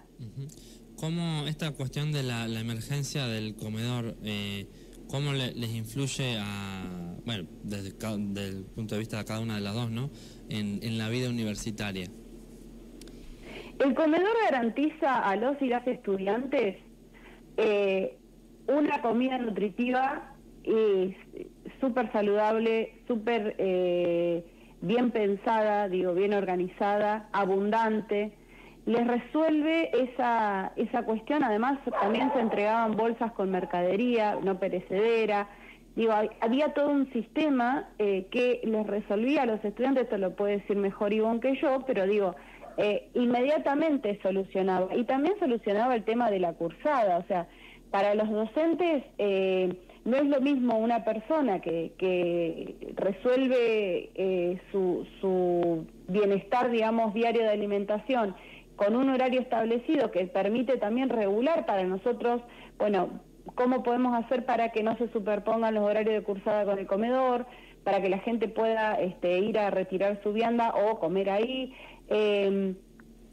¿Cómo 0.97 1.47
esta 1.47 1.71
cuestión 1.73 2.13
de 2.13 2.23
la, 2.23 2.47
emergencia 2.47 3.27
del 3.27 3.57
comedor, 3.57 4.17
eh, 4.23 4.67
cómo 5.09 5.33
les 5.33 5.75
influye 5.75 6.37
a, 6.39 7.15
bueno, 7.25 7.49
desde, 7.63 7.89
el 7.89 8.65
punto 8.75 8.95
de 8.95 8.99
vista 8.99 9.19
de 9.19 9.25
cada 9.25 9.41
una 9.41 9.57
de 9.57 9.61
las 9.61 9.75
dos, 9.75 9.91
¿no? 9.91 10.11
En, 10.49 10.99
la 10.99 11.09
vida 11.09 11.29
universitaria. 11.29 12.09
El 13.79 13.95
comedor 13.95 14.35
garantiza 14.45 15.19
a 15.19 15.37
los 15.37 15.61
y 15.61 15.67
las 15.67 15.87
estudiantes 15.87 16.77
eh, 17.57 18.17
una 18.69 19.03
comida 19.03 19.39
nutritiva 19.39 20.35
y 20.63 21.15
súper 21.81 22.11
saludable, 22.13 23.03
súper 23.07 23.57
eh, 23.59 24.45
bien 24.81 25.11
pensada, 25.11 25.89
digo, 25.89 26.15
bien 26.15 26.35
organizada, 26.35 27.29
abundante, 27.33 28.33
les 28.87 29.07
resuelve 29.07 29.91
esa, 29.93 30.73
esa 30.77 31.03
cuestión. 31.05 31.43
Además, 31.43 31.79
también 32.01 32.33
se 32.33 32.41
entregaban 32.41 32.97
bolsas 32.97 33.33
con 33.33 33.51
mercadería, 33.51 34.39
no 34.43 34.59
perecedera. 34.59 35.49
Digo, 35.97 36.13
había 36.41 36.75
todo 36.75 36.91
un 36.91 37.11
sistema 37.13 37.89
eh, 37.99 38.27
que 38.31 38.61
les 38.65 38.87
resolvía 38.87 39.43
a 39.43 39.47
los 39.47 39.65
estudiantes, 39.65 40.05
esto 40.05 40.19
lo 40.19 40.35
puede 40.35 40.59
decir 40.59 40.77
mejor 40.77 41.13
Ivonne 41.13 41.41
que 41.41 41.57
yo, 41.57 41.85
pero 41.87 42.07
digo, 42.07 42.35
eh, 42.77 43.09
inmediatamente 43.15 44.19
solucionaba. 44.23 44.95
Y 44.95 45.05
también 45.05 45.35
solucionaba 45.39 45.95
el 45.95 46.05
tema 46.05 46.31
de 46.31 46.41
la 46.41 46.53
cursada, 46.55 47.19
o 47.19 47.25
sea, 47.25 47.47
para 47.91 48.15
los 48.15 48.29
docentes... 48.29 49.05
Eh, 49.19 49.73
no 50.05 50.19
es 50.19 50.27
lo 50.27 50.41
mismo 50.41 50.79
una 50.79 51.03
persona 51.03 51.61
que, 51.61 51.93
que 51.97 52.93
resuelve 52.95 54.11
eh, 54.15 54.61
su, 54.71 55.07
su 55.21 55.87
bienestar, 56.09 56.71
digamos, 56.71 57.15
diario 57.15 57.43
de 57.43 57.49
alimentación 57.49 58.35
con 58.77 58.97
un 58.97 59.11
horario 59.11 59.41
establecido 59.41 60.11
que 60.11 60.27
permite 60.27 60.77
también 60.77 61.09
regular 61.09 61.67
para 61.67 61.85
nosotros, 61.85 62.43
bueno, 62.79 63.21
cómo 63.55 63.83
podemos 63.83 64.15
hacer 64.15 64.45
para 64.45 64.71
que 64.71 64.83
no 64.83 64.97
se 64.97 65.09
superpongan 65.09 65.75
los 65.75 65.85
horarios 65.85 66.15
de 66.15 66.23
cursada 66.23 66.65
con 66.65 66.79
el 66.79 66.87
comedor, 66.87 67.47
para 67.85 68.01
que 68.01 68.09
la 68.09 68.19
gente 68.19 68.49
pueda 68.49 68.95
este, 68.95 69.39
ir 69.39 69.59
a 69.59 69.71
retirar 69.71 70.21
su 70.23 70.33
vianda 70.33 70.75
o 70.75 70.99
comer 70.99 71.31
ahí. 71.31 71.75
Em, 72.09 72.75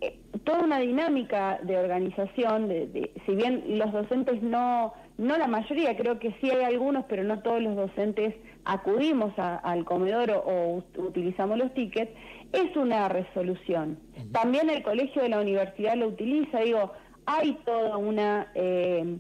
eh, 0.02 0.20
toda 0.44 0.64
una 0.64 0.80
dinámica 0.80 1.60
de 1.64 1.78
organización, 1.78 2.68
de, 2.68 3.12
si 3.26 3.36
bien 3.36 3.64
los 3.78 3.92
docentes 3.92 4.42
no 4.42 4.94
no 5.22 5.38
la 5.38 5.46
mayoría, 5.46 5.96
creo 5.96 6.18
que 6.18 6.34
sí 6.42 6.50
hay 6.50 6.63
algunos, 6.63 7.06
pero 7.08 7.24
no 7.24 7.42
todos 7.42 7.62
los 7.62 7.75
docentes 7.75 8.34
acudimos 8.66 9.32
al 9.38 9.86
comedor 9.86 10.32
o, 10.32 10.84
utilizamos 10.98 11.60
los 11.60 11.72
tickets, 11.75 12.12
es 12.51 12.75
una 12.75 13.08
resolución. 13.08 14.00
También 14.32 14.72
el 14.72 14.82
colegio 14.82 15.22
de 15.22 15.30
la 15.30 15.40
universidad 15.40 15.96
lo 15.96 16.08
utiliza, 16.08 16.62
digo, 16.62 16.92
hay 17.28 17.54
toda 17.66 17.98
una, 17.98 18.51
eh, 18.56 19.18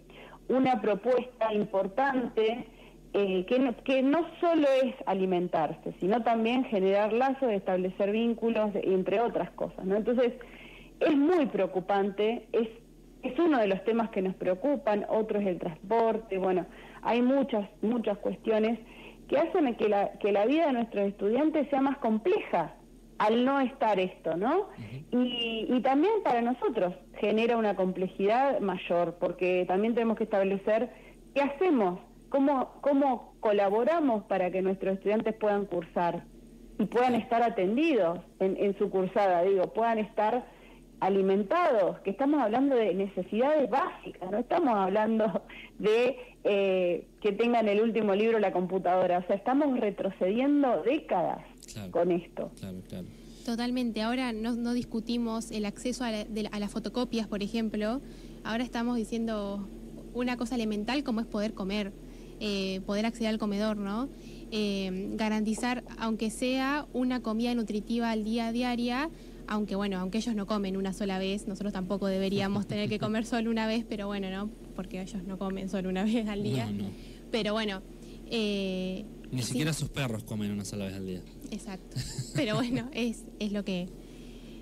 una 0.49 0.81
propuesta 0.81 1.53
importante 1.53 2.65
eh, 3.13 3.45
que, 3.47 3.59
no, 3.59 3.75
que 3.83 4.01
no 4.01 4.25
solo 4.39 4.67
es 4.83 4.95
alimentarse, 5.05 5.93
sino 5.99 6.23
también 6.23 6.63
generar 6.63 7.13
lazos, 7.13 7.51
establecer 7.51 8.11
vínculos, 8.11 8.71
entre 8.73 9.19
otras 9.19 9.51
cosas. 9.51 9.85
¿no? 9.85 9.97
Entonces, 9.97 10.33
es 10.99 11.15
muy 11.15 11.45
preocupante, 11.45 12.47
es 12.53 12.69
es 13.23 13.37
uno 13.39 13.59
de 13.59 13.67
los 13.67 13.83
temas 13.83 14.09
que 14.09 14.21
nos 14.21 14.35
preocupan, 14.35 15.05
otro 15.09 15.39
es 15.39 15.47
el 15.47 15.59
transporte, 15.59 16.37
bueno, 16.37 16.65
hay 17.01 17.21
muchas, 17.21 17.69
muchas 17.81 18.17
cuestiones 18.17 18.79
que 19.27 19.37
hacen 19.37 19.75
que 19.75 19.89
la, 19.89 20.13
que 20.19 20.31
la 20.31 20.45
vida 20.45 20.67
de 20.67 20.73
nuestros 20.73 21.07
estudiantes 21.07 21.69
sea 21.69 21.81
más 21.81 21.97
compleja 21.97 22.75
al 23.17 23.45
no 23.45 23.59
estar 23.59 23.99
esto, 23.99 24.35
¿no? 24.35 24.69
y, 25.11 25.67
y, 25.69 25.81
también 25.81 26.13
para 26.23 26.41
nosotros 26.41 26.95
genera 27.19 27.55
una 27.55 27.75
complejidad 27.75 28.59
mayor, 28.61 29.17
porque 29.19 29.63
también 29.67 29.93
tenemos 29.93 30.17
que 30.17 30.23
establecer 30.23 30.89
qué 31.35 31.41
hacemos, 31.41 31.99
cómo, 32.29 32.73
cómo 32.81 33.35
colaboramos 33.39 34.23
para 34.23 34.49
que 34.49 34.63
nuestros 34.63 34.95
estudiantes 34.95 35.35
puedan 35.35 35.65
cursar 35.65 36.23
y 36.79 36.85
puedan 36.85 37.13
estar 37.13 37.43
atendidos 37.43 38.19
en, 38.39 38.57
en 38.57 38.75
su 38.79 38.89
cursada, 38.89 39.43
digo, 39.43 39.71
puedan 39.71 39.99
estar 39.99 40.43
alimentados, 41.01 41.99
que 42.01 42.11
estamos 42.11 42.39
hablando 42.39 42.75
de 42.75 42.93
necesidades 42.93 43.69
básicas, 43.69 44.31
no 44.31 44.37
estamos 44.37 44.75
hablando 44.75 45.41
de 45.79 46.15
eh, 46.43 47.07
que 47.21 47.31
tengan 47.31 47.67
el 47.67 47.81
último 47.81 48.13
libro 48.13 48.37
la 48.39 48.53
computadora, 48.53 49.17
o 49.17 49.27
sea, 49.27 49.35
estamos 49.35 49.79
retrocediendo 49.79 50.83
décadas 50.83 51.39
con 51.89 52.11
esto. 52.11 52.51
Totalmente, 53.43 54.03
ahora 54.03 54.31
no, 54.31 54.55
no 54.55 54.73
discutimos 54.73 55.49
el 55.49 55.65
acceso 55.65 56.03
a, 56.03 56.11
las 56.11 56.71
fotocopias, 56.71 57.27
por 57.27 57.41
ejemplo, 57.41 57.99
ahora 58.43 58.63
estamos 58.63 58.95
diciendo 58.95 59.67
una 60.13 60.37
cosa 60.37 60.53
elemental 60.53 61.03
como 61.03 61.21
es 61.21 61.25
poder 61.25 61.55
comer, 61.55 61.93
eh, 62.39 62.81
poder 62.85 63.07
acceder 63.07 63.29
al 63.29 63.39
comedor, 63.39 63.77
¿no? 63.77 64.07
Eh, 64.51 65.09
garantizar, 65.13 65.83
aunque 65.97 66.29
sea 66.29 66.85
una 66.93 67.21
comida 67.21 67.55
nutritiva 67.55 68.11
al 68.11 68.23
día 68.23 68.47
a 68.47 68.51
diaria, 68.51 69.09
aunque 69.51 69.75
bueno, 69.75 69.99
aunque 69.99 70.19
ellos 70.19 70.33
no 70.33 70.47
comen 70.47 70.77
una 70.77 70.93
sola 70.93 71.19
vez, 71.19 71.45
nosotros 71.45 71.73
tampoco 71.73 72.07
deberíamos 72.07 72.67
tener 72.67 72.87
que 72.87 72.99
comer 72.99 73.25
solo 73.25 73.51
una 73.51 73.67
vez, 73.67 73.83
pero 73.87 74.07
bueno, 74.07 74.29
¿no? 74.31 74.49
Porque 74.77 75.01
ellos 75.01 75.25
no 75.25 75.37
comen 75.37 75.67
solo 75.67 75.89
una 75.89 76.03
vez 76.05 76.25
al 76.29 76.41
día. 76.41 76.71
Pero 77.31 77.51
bueno. 77.51 77.81
Eh, 78.27 79.03
Ni 79.29 79.41
siquiera 79.41 79.73
sus 79.73 79.89
perros 79.89 80.23
comen 80.23 80.51
una 80.51 80.63
sola 80.63 80.85
vez 80.85 80.95
al 80.95 81.05
día. 81.05 81.21
Exacto. 81.51 81.97
Pero 82.33 82.55
bueno, 82.55 82.89
es, 82.93 83.25
es 83.39 83.51
lo 83.51 83.65
que 83.65 83.89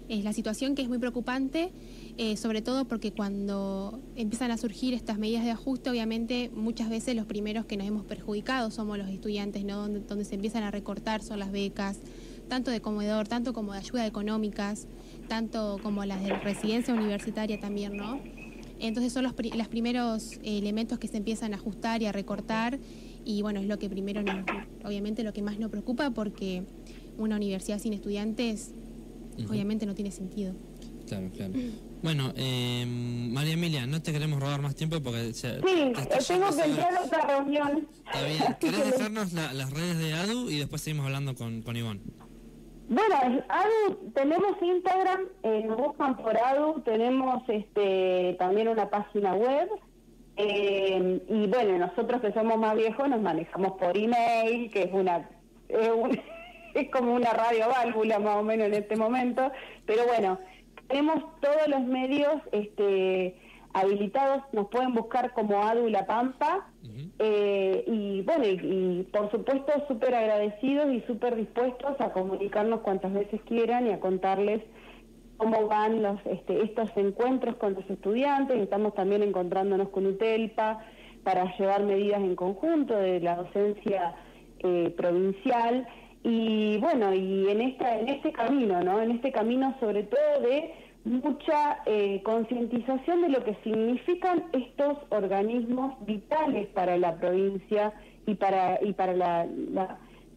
es 0.08 0.24
la 0.24 0.34
situación 0.34 0.74
que 0.74 0.81
es 0.81 0.89
muy 0.89 0.98
preocupante, 0.98 1.72
eh, 2.17 2.36
sobre 2.36 2.63
todo 2.63 2.86
porque 2.86 3.12
cuando 3.12 4.01
empiezan 4.15 4.50
a 4.50 4.58
surgir 4.58 4.96
estas 4.96 5.19
medidas 5.19 5.43
de 5.43 5.51
ajuste, 5.51 5.91
obviamente 5.91 6.50
muchas 6.51 6.89
veces 6.89 7.15
los 7.15 7.27
primeros 7.27 7.67
que 7.67 7.77
nos 7.77 7.86
hemos 7.86 8.05
perjudicado 8.05 8.72
somos 8.72 8.98
los 8.98 9.08
estudiantes, 9.08 9.63
¿no? 9.65 9.77
Donde, 9.77 10.00
donde 10.00 10.25
se 10.25 10.34
empiezan 10.34 10.63
a 10.63 10.72
recortar 10.72 11.22
son 11.22 11.38
las 11.38 11.51
becas, 11.51 12.00
tanto 12.50 12.72
de 12.72 12.82
comedor, 12.82 13.27
tanto 13.27 13.53
como 13.53 13.74
de 13.74 13.79
ayuda 13.79 14.06
económicas, 14.06 14.88
tanto 15.27 15.79
como 15.82 16.03
las 16.03 16.22
de 16.24 16.38
residencia 16.39 16.94
universitaria 16.94 17.60
también, 17.60 17.96
¿no? 17.96 18.20
Entonces 18.79 19.13
son 19.13 19.24
los, 19.24 19.34
primeros 19.34 20.39
elementos 20.44 21.00
que 21.00 21.08
se 21.08 21.18
empiezan 21.18 21.53
a 21.53 21.58
ajustar 21.58 22.01
y 22.01 22.06
a 22.06 22.12
recortar 22.12 22.79
y 23.25 23.41
bueno, 23.41 23.60
es 23.60 23.68
lo 23.68 23.77
que 23.77 23.89
primero, 23.89 24.22
obviamente 24.84 25.24
lo 25.24 25.34
que 25.34 25.41
más 25.41 25.60
nos 25.60 25.70
preocupa 25.70 26.12
porque 26.12 26.63
una 27.18 27.36
universidad 27.36 27.79
sin 27.79 27.94
estudiantes 27.94 28.72
obviamente 29.50 29.86
no 29.86 29.96
tiene 29.96 30.12
sentido. 30.12 30.53
Claro, 31.08 31.29
claro. 31.36 31.53
Bueno, 32.01 32.32
eh, 32.38 32.86
María 32.86 33.53
Emilia, 33.53 33.86
no 33.86 34.01
te 34.01 34.12
queremos 34.13 34.39
robar 34.39 34.62
más 34.62 34.75
tiempo 34.75 35.01
porque... 35.01 35.34
sí, 35.34 35.48
tengo 36.27 36.56
que 36.56 36.63
entrar 36.63 36.96
a 36.96 37.03
otra 37.03 37.27
reunión. 37.27 37.88
Está 38.06 38.24
bien. 38.24 38.58
¿Querés 38.60 38.91
dejarnos 38.91 39.34
las 39.34 39.72
redes 39.72 39.98
de 39.98 40.13
ADU 40.13 40.50
y 40.50 40.58
después 40.60 40.82
seguimos 40.82 41.06
hablando 41.06 41.36
con, 41.36 41.62
con 41.62 41.75
Ivonne? 41.75 42.01
Bueno, 42.89 43.43
ADU, 43.50 44.12
tenemos 44.15 44.60
Instagram, 44.60 45.27
eh, 45.43 45.63
nos 45.63 45.77
buscan 45.77 46.17
por 46.17 46.36
ADU, 46.36 46.81
tenemos 46.81 47.43
este 47.48 48.36
también 48.39 48.67
una 48.67 48.89
página 48.89 49.36
web. 49.36 49.69
Eh, 50.38 51.22
y 51.27 51.46
bueno, 51.46 51.77
nosotros 51.77 52.19
que 52.19 52.34
somos 52.34 52.58
más 52.58 52.75
viejos 52.75 53.08
nos 53.08 53.22
manejamos 53.22 53.74
por 53.74 53.96
email, 53.96 54.72
que 54.72 54.84
es 54.84 54.91
una... 54.91 55.29
es 55.67 56.89
como 56.91 57.13
una 57.13 57.31
radio 57.31 57.67
válvula 57.67 58.17
más 58.17 58.38
o 58.38 58.43
menos 58.43 58.65
en 58.69 58.74
este 58.74 58.96
momento, 58.96 59.51
pero 59.86 60.08
bueno, 60.08 60.39
tenemos 60.88 61.24
todos 61.41 61.67
los 61.67 61.81
medios 61.81 62.41
este, 62.51 63.36
habilitados, 63.81 64.43
nos 64.53 64.67
pueden 64.67 64.93
buscar 64.93 65.33
como 65.33 65.63
Adu 65.63 65.89
La 65.89 66.05
Pampa. 66.05 66.67
Eh, 67.19 67.83
y 67.88 68.21
bueno, 68.21 68.45
y, 68.45 69.07
por 69.12 69.29
supuesto 69.29 69.74
súper 69.88 70.15
agradecidos 70.15 70.91
y 70.93 71.01
súper 71.01 71.36
dispuestos 71.36 72.00
a 72.00 72.12
comunicarnos 72.12 72.79
cuantas 72.81 73.13
veces 73.13 73.41
quieran 73.41 73.88
y 73.88 73.91
a 73.91 74.00
contarles 74.00 74.62
cómo 75.38 75.67
van 75.67 76.01
los, 76.01 76.19
este, 76.25 76.63
estos 76.63 76.89
encuentros 76.95 77.55
con 77.57 77.74
los 77.74 77.89
estudiantes. 77.89 78.57
Estamos 78.57 78.93
también 78.93 79.24
encontrándonos 79.24 79.89
con 79.89 80.05
UTELPA 80.05 80.79
para 81.24 81.55
llevar 81.57 81.83
medidas 81.83 82.21
en 82.21 82.36
conjunto 82.36 82.95
de 82.95 83.19
la 83.19 83.36
docencia 83.36 84.15
eh, 84.59 84.93
provincial 84.98 85.88
y 86.24 86.77
bueno, 86.79 87.13
y 87.13 87.48
en 87.50 87.62
esta 87.62 87.98
en 87.98 88.09
este 88.09 88.31
camino, 88.31 88.81
¿no? 88.81 89.01
En 89.01 89.12
este 89.12 89.31
camino 89.31 89.75
sobre 89.79 90.03
todo 90.03 90.41
de 90.41 90.74
mucha 91.03 91.79
eh, 91.86 92.22
concientización 92.24 93.22
de 93.22 93.29
lo 93.29 93.44
que 93.44 93.56
significan 93.63 94.46
estos 94.53 94.98
organismos 95.10 95.94
vitales 96.06 96.68
para 96.70 96.98
la 96.98 97.18
provincia 97.18 97.94
y 98.25 98.36
para 98.36 98.84
y 98.84 98.94
para 98.94 99.13
la, 99.13 99.48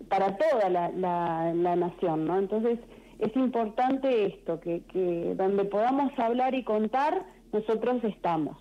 para 0.09 0.37
toda 0.37 0.69
la, 0.71 0.91
la, 0.91 1.77
nación, 1.77 2.27
¿no? 2.27 2.39
Entonces 2.39 2.79
es 3.19 3.35
importante 3.37 4.27
esto 4.27 4.61
que, 4.61 4.83
que 4.85 5.35
donde 5.37 5.65
podamos 5.65 6.13
hablar 6.19 6.55
y 6.55 6.65
contar 6.65 7.27
nosotros 7.53 8.03
estamos. 8.05 8.57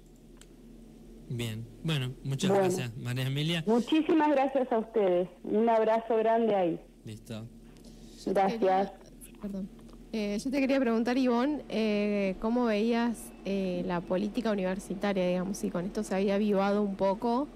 Bien, 1.30 1.66
bueno, 1.84 2.12
muchas 2.26 2.52
gracias, 2.52 2.98
María 2.98 3.28
Emilia. 3.28 3.64
Muchísimas 3.66 4.32
gracias 4.32 4.70
a 4.72 4.80
ustedes. 4.80 5.30
Un 5.44 5.70
abrazo 5.70 6.18
grande 6.18 6.56
ahí. 6.56 6.80
Listo. 7.06 7.48
Gracias. 8.26 8.92
perdón. 9.42 9.70
Eh, 10.14 10.38
yo 10.44 10.52
te 10.52 10.60
quería 10.60 10.78
preguntar, 10.78 11.18
Ivonne, 11.18 11.62
eh, 11.70 12.36
¿cómo 12.42 12.66
veías 12.66 13.18
eh, 13.46 13.82
la 13.86 14.02
política 14.02 14.52
universitaria, 14.52 15.26
digamos, 15.26 15.58
si 15.58 15.70
con 15.70 15.86
esto 15.86 16.04
se 16.04 16.14
había 16.14 16.36
avivado 16.36 16.82
un 16.82 16.96
poco 16.96 17.48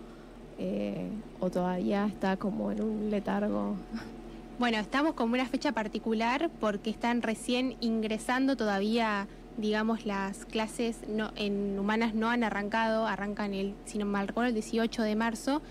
o 1.41 1.49
todavía 1.49 2.05
está 2.05 2.37
como 2.37 2.71
en 2.71 2.81
un 2.81 3.09
letargo? 3.09 3.75
Bueno, 4.57 4.77
estamos 4.77 5.15
con 5.15 5.33
una 5.33 5.45
fecha 5.45 5.73
particular 5.73 6.49
porque 6.61 6.89
están 6.89 7.21
recién 7.21 7.75
ingresando 7.81 8.55
todavía, 8.55 9.27
digamos, 9.57 10.05
las 10.05 10.45
clases 10.45 11.01
no, 11.09 11.31
en 11.35 11.77
humanas 11.77 12.15
no 12.15 12.29
han 12.29 12.41
arrancado, 12.41 13.05
arrancan 13.05 13.53
el, 13.53 13.73
si 13.83 13.97
no 13.97 14.05
mal 14.05 14.29
recuerdo, 14.29 14.47
el 14.47 14.53
18 14.53 15.01
de 15.01 15.15
marzo. 15.17 15.61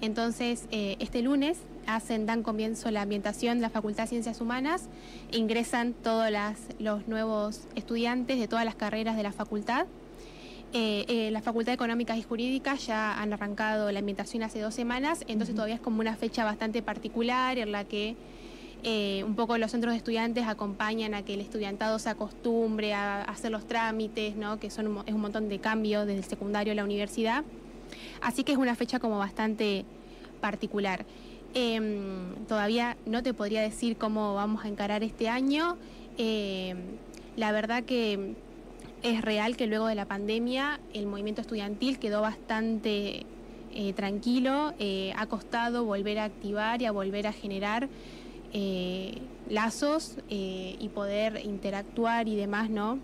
Entonces, 0.00 0.66
este 0.72 1.22
lunes 1.22 1.60
hacen, 1.86 2.26
dan 2.26 2.42
comienzo 2.42 2.90
la 2.90 3.02
ambientación 3.02 3.58
de 3.58 3.62
la 3.62 3.70
Facultad 3.70 4.04
de 4.04 4.08
Ciencias 4.08 4.40
Humanas, 4.40 4.88
ingresan 5.30 5.92
todos 5.92 6.30
los 6.78 7.08
nuevos 7.08 7.68
estudiantes 7.74 8.38
de 8.38 8.48
todas 8.48 8.64
las 8.64 8.74
carreras 8.74 9.16
de 9.16 9.22
la 9.22 9.32
facultad. 9.32 9.86
Eh, 10.74 11.04
eh, 11.08 11.30
la 11.30 11.42
Facultad 11.42 11.72
de 11.72 11.74
Económicas 11.74 12.16
y 12.16 12.22
Jurídicas 12.22 12.86
ya 12.86 13.20
han 13.20 13.32
arrancado 13.32 13.92
la 13.92 13.98
ambientación 13.98 14.42
hace 14.42 14.60
dos 14.60 14.74
semanas, 14.74 15.22
entonces 15.28 15.54
todavía 15.54 15.74
es 15.74 15.80
como 15.80 16.00
una 16.00 16.16
fecha 16.16 16.44
bastante 16.44 16.80
particular 16.82 17.58
en 17.58 17.72
la 17.72 17.84
que 17.84 18.16
eh, 18.84 19.22
un 19.24 19.36
poco 19.36 19.56
los 19.58 19.70
centros 19.70 19.92
de 19.92 19.98
estudiantes 19.98 20.44
acompañan 20.48 21.14
a 21.14 21.22
que 21.22 21.34
el 21.34 21.40
estudiantado 21.40 22.00
se 22.00 22.08
acostumbre 22.08 22.94
a, 22.94 23.22
hacer 23.22 23.52
los 23.52 23.66
trámites, 23.68 24.34
¿no? 24.34 24.58
que 24.58 24.70
son, 24.70 25.04
es 25.06 25.14
un 25.14 25.20
montón 25.20 25.48
de 25.48 25.60
cambios 25.60 26.04
desde 26.06 26.18
el 26.18 26.24
secundario 26.24 26.72
a 26.72 26.76
la 26.76 26.84
universidad. 26.84 27.44
Así 28.20 28.42
que 28.42 28.52
es 28.52 28.58
una 28.58 28.74
fecha 28.74 28.98
como 28.98 29.18
bastante 29.18 29.84
particular. 30.40 31.04
Em, 31.54 32.46
todavía 32.48 32.96
no 33.04 33.22
te 33.22 33.34
podría 33.34 33.60
decir 33.60 33.98
cómo 33.98 34.34
vamos 34.34 34.64
a 34.64 34.68
encarar 34.68 35.02
este 35.02 35.28
año. 35.28 35.76
Em, 36.16 36.78
la 37.36 37.52
verdad 37.52 37.84
que 37.84 38.34
es 39.02 39.20
real 39.22 39.56
que 39.56 39.66
luego 39.66 39.86
de 39.86 39.94
la 39.94 40.06
pandemia 40.06 40.80
el 40.94 41.06
movimiento 41.06 41.40
estudiantil 41.40 41.98
quedó 41.98 42.22
bastante 42.22 43.26
eh, 43.74 43.92
tranquilo. 43.94 44.74
Eh, 44.78 45.12
ha 45.16 45.26
costado 45.26 45.84
volver 45.84 46.18
a 46.18 46.24
activar 46.24 46.80
y 46.82 46.86
a 46.86 46.92
volver 46.92 47.26
a 47.26 47.32
generar 47.32 47.88
eh, 48.52 49.18
lazos 49.48 50.16
y 50.28 50.88
poder 50.94 51.40
interactuar 51.44 52.28
y 52.28 52.36
demás, 52.36 52.70
¿no? 52.70 52.98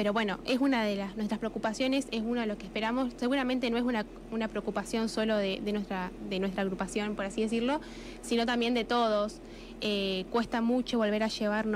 Pero 0.00 0.14
bueno, 0.14 0.38
es 0.46 0.60
una 0.60 0.82
de 0.82 0.96
las, 0.96 1.14
nuestras 1.14 1.38
preocupaciones, 1.40 2.08
es 2.10 2.22
uno 2.22 2.40
de 2.40 2.46
lo 2.46 2.56
que 2.56 2.64
esperamos. 2.64 3.12
Seguramente 3.18 3.68
no 3.68 3.76
es 3.76 3.82
una, 3.82 4.48
preocupación 4.48 5.10
solo 5.10 5.36
de, 5.36 5.60
nuestra, 5.74 6.10
de 6.30 6.40
nuestra 6.40 6.62
agrupación, 6.62 7.16
por 7.16 7.26
así 7.26 7.42
decirlo, 7.42 7.82
sino 8.22 8.46
también 8.46 8.72
de 8.72 8.84
todos. 8.84 9.42
Eh, 9.82 10.24
cuesta 10.30 10.62
mucho 10.62 10.96
volver 10.96 11.22
a 11.22 11.28
llevar 11.28 11.66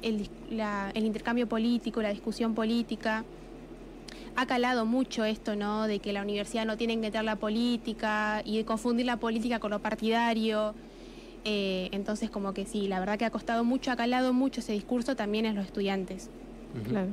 el, 0.00 0.30
intercambio 0.94 1.46
político, 1.46 2.00
la 2.00 2.14
discusión 2.14 2.54
política 2.54 3.26
ha 4.34 4.46
calado 4.46 4.86
mucho 4.86 5.26
esto, 5.26 5.54
¿no? 5.54 5.86
De 5.86 5.98
que 5.98 6.14
la 6.14 6.22
universidad 6.22 6.64
no 6.64 6.78
tiene 6.78 6.94
que 6.94 7.00
meter 7.00 7.24
la 7.24 7.36
política 7.36 8.40
y 8.42 8.56
de 8.56 8.64
confundir 8.64 9.04
la 9.04 9.18
política 9.18 9.58
con 9.58 9.70
lo 9.70 9.80
partidario. 9.80 10.74
Eh, 11.44 11.90
entonces, 11.92 12.30
como 12.30 12.54
que 12.54 12.64
sí, 12.64 12.88
la 12.88 12.98
verdad 13.00 13.18
que 13.18 13.26
ha 13.26 13.30
costado 13.30 13.64
mucho, 13.64 13.90
ha 13.90 13.96
calado 13.96 14.32
mucho 14.32 14.60
ese 14.60 14.72
discurso 14.72 15.14
también 15.14 15.44
en 15.44 15.56
los 15.56 15.66
estudiantes. 15.66 16.30
Claro. 16.88 17.10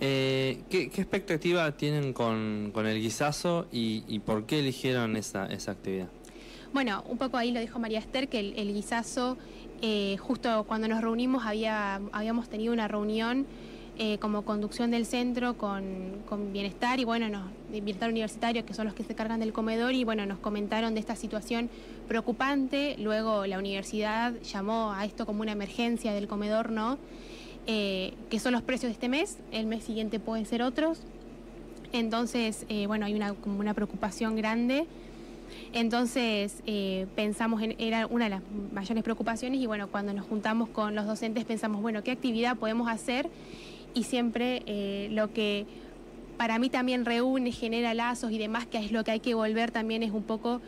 Eh, 0.00 0.62
¿qué, 0.70 0.84
expectativa 0.84 1.70
tienen 1.72 2.12
con, 2.14 2.72
el 2.74 3.00
guisazo 3.00 3.66
y, 3.70 4.18
por 4.20 4.46
qué 4.46 4.60
eligieron 4.60 5.16
esa, 5.16 5.46
esa 5.46 5.72
actividad? 5.72 6.08
Bueno, 6.72 7.04
un 7.08 7.18
poco 7.18 7.36
ahí 7.36 7.50
lo 7.50 7.60
dijo 7.60 7.78
María 7.78 7.98
Esther, 7.98 8.28
que 8.28 8.40
el, 8.40 8.72
guisazo, 8.72 9.36
eh, 9.82 10.16
justo 10.18 10.64
cuando 10.66 10.88
nos 10.88 11.02
reunimos 11.02 11.44
había, 11.44 12.00
habíamos 12.12 12.48
tenido 12.48 12.72
una 12.72 12.88
reunión 12.88 13.46
eh, 13.98 14.16
como 14.18 14.46
conducción 14.46 14.90
del 14.90 15.04
centro 15.04 15.58
con, 15.58 16.22
Bienestar 16.52 17.00
y 17.00 17.04
bueno, 17.04 17.28
no, 17.28 17.50
Bienestar 17.70 18.08
Universitario, 18.08 18.64
que 18.64 18.72
son 18.72 18.86
los 18.86 18.94
que 18.94 19.04
se 19.04 19.14
cargan 19.14 19.40
del 19.40 19.52
comedor 19.52 19.92
y 19.92 20.04
bueno, 20.04 20.24
nos 20.24 20.38
comentaron 20.38 20.94
de 20.94 21.00
esta 21.00 21.16
situación 21.16 21.68
preocupante. 22.08 22.96
Luego 22.98 23.44
la 23.46 23.58
universidad 23.58 24.32
llamó 24.40 24.92
a 24.92 25.04
esto 25.04 25.26
como 25.26 25.42
una 25.42 25.52
emergencia 25.52 26.14
del 26.14 26.28
comedor, 26.28 26.70
¿no? 26.70 26.98
Eh, 27.66 28.14
que 28.30 28.40
son 28.40 28.52
los 28.52 28.62
precios 28.62 28.88
de 28.88 28.94
este 28.94 29.08
mes, 29.08 29.38
el 29.52 29.66
mes 29.66 29.84
siguiente 29.84 30.18
pueden 30.18 30.46
ser 30.46 30.62
otros. 30.62 31.02
Entonces, 31.92 32.64
eh, 32.68 32.86
bueno, 32.86 33.06
hay 33.06 33.14
una, 33.14 33.34
una 33.44 33.74
preocupación 33.74 34.36
grande. 34.36 34.86
Entonces, 35.72 36.62
eh, 36.66 37.06
pensamos, 37.16 37.62
en, 37.62 37.74
era 37.78 38.06
una 38.06 38.24
de 38.24 38.30
las 38.30 38.42
mayores 38.72 39.02
preocupaciones 39.02 39.60
y 39.60 39.66
bueno, 39.66 39.88
cuando 39.88 40.12
nos 40.12 40.26
juntamos 40.26 40.68
con 40.68 40.94
los 40.94 41.06
docentes 41.06 41.44
pensamos, 41.44 41.82
bueno, 41.82 42.02
¿qué 42.02 42.12
actividad 42.12 42.56
podemos 42.56 42.88
hacer? 42.88 43.28
Y 43.94 44.04
siempre 44.04 45.08
lo 45.10 45.32
que 45.32 45.66
para 46.36 46.58
mí 46.58 46.70
también 46.70 47.04
reúne, 47.04 47.50
genera 47.50 47.92
lazos 47.92 48.30
y 48.30 48.38
demás, 48.38 48.66
que 48.66 48.78
es 48.78 48.92
lo 48.92 49.02
que 49.02 49.10
hay 49.10 49.20
que 49.20 49.34
volver 49.34 49.72
también 49.72 50.02
es 50.04 50.12
un 50.12 50.22
poco 50.22 50.60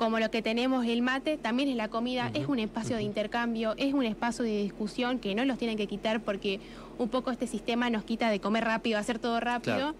como 0.00 0.18
lo 0.18 0.30
que 0.30 0.40
tenemos 0.40 0.86
el 0.86 1.02
mate, 1.02 1.36
también 1.36 1.68
es 1.68 1.76
la 1.76 1.88
comida, 1.88 2.30
es 2.32 2.48
un 2.48 2.58
espacio 2.58 2.96
de 2.96 3.02
intercambio, 3.02 3.74
es 3.76 3.92
un 3.92 4.06
espacio 4.06 4.46
de 4.46 4.62
discusión 4.62 5.18
que 5.18 5.34
no 5.34 5.44
los 5.44 5.58
tienen 5.58 5.76
que 5.76 5.86
quitar 5.86 6.22
porque 6.22 6.58
un 6.96 7.10
poco 7.10 7.30
este 7.30 7.46
sistema 7.46 7.90
nos 7.90 8.04
quita 8.04 8.30
de 8.30 8.40
comer 8.40 8.64
rápido, 8.64 8.98
hacer 8.98 9.18
todo 9.18 9.40
rápido. 9.40 9.94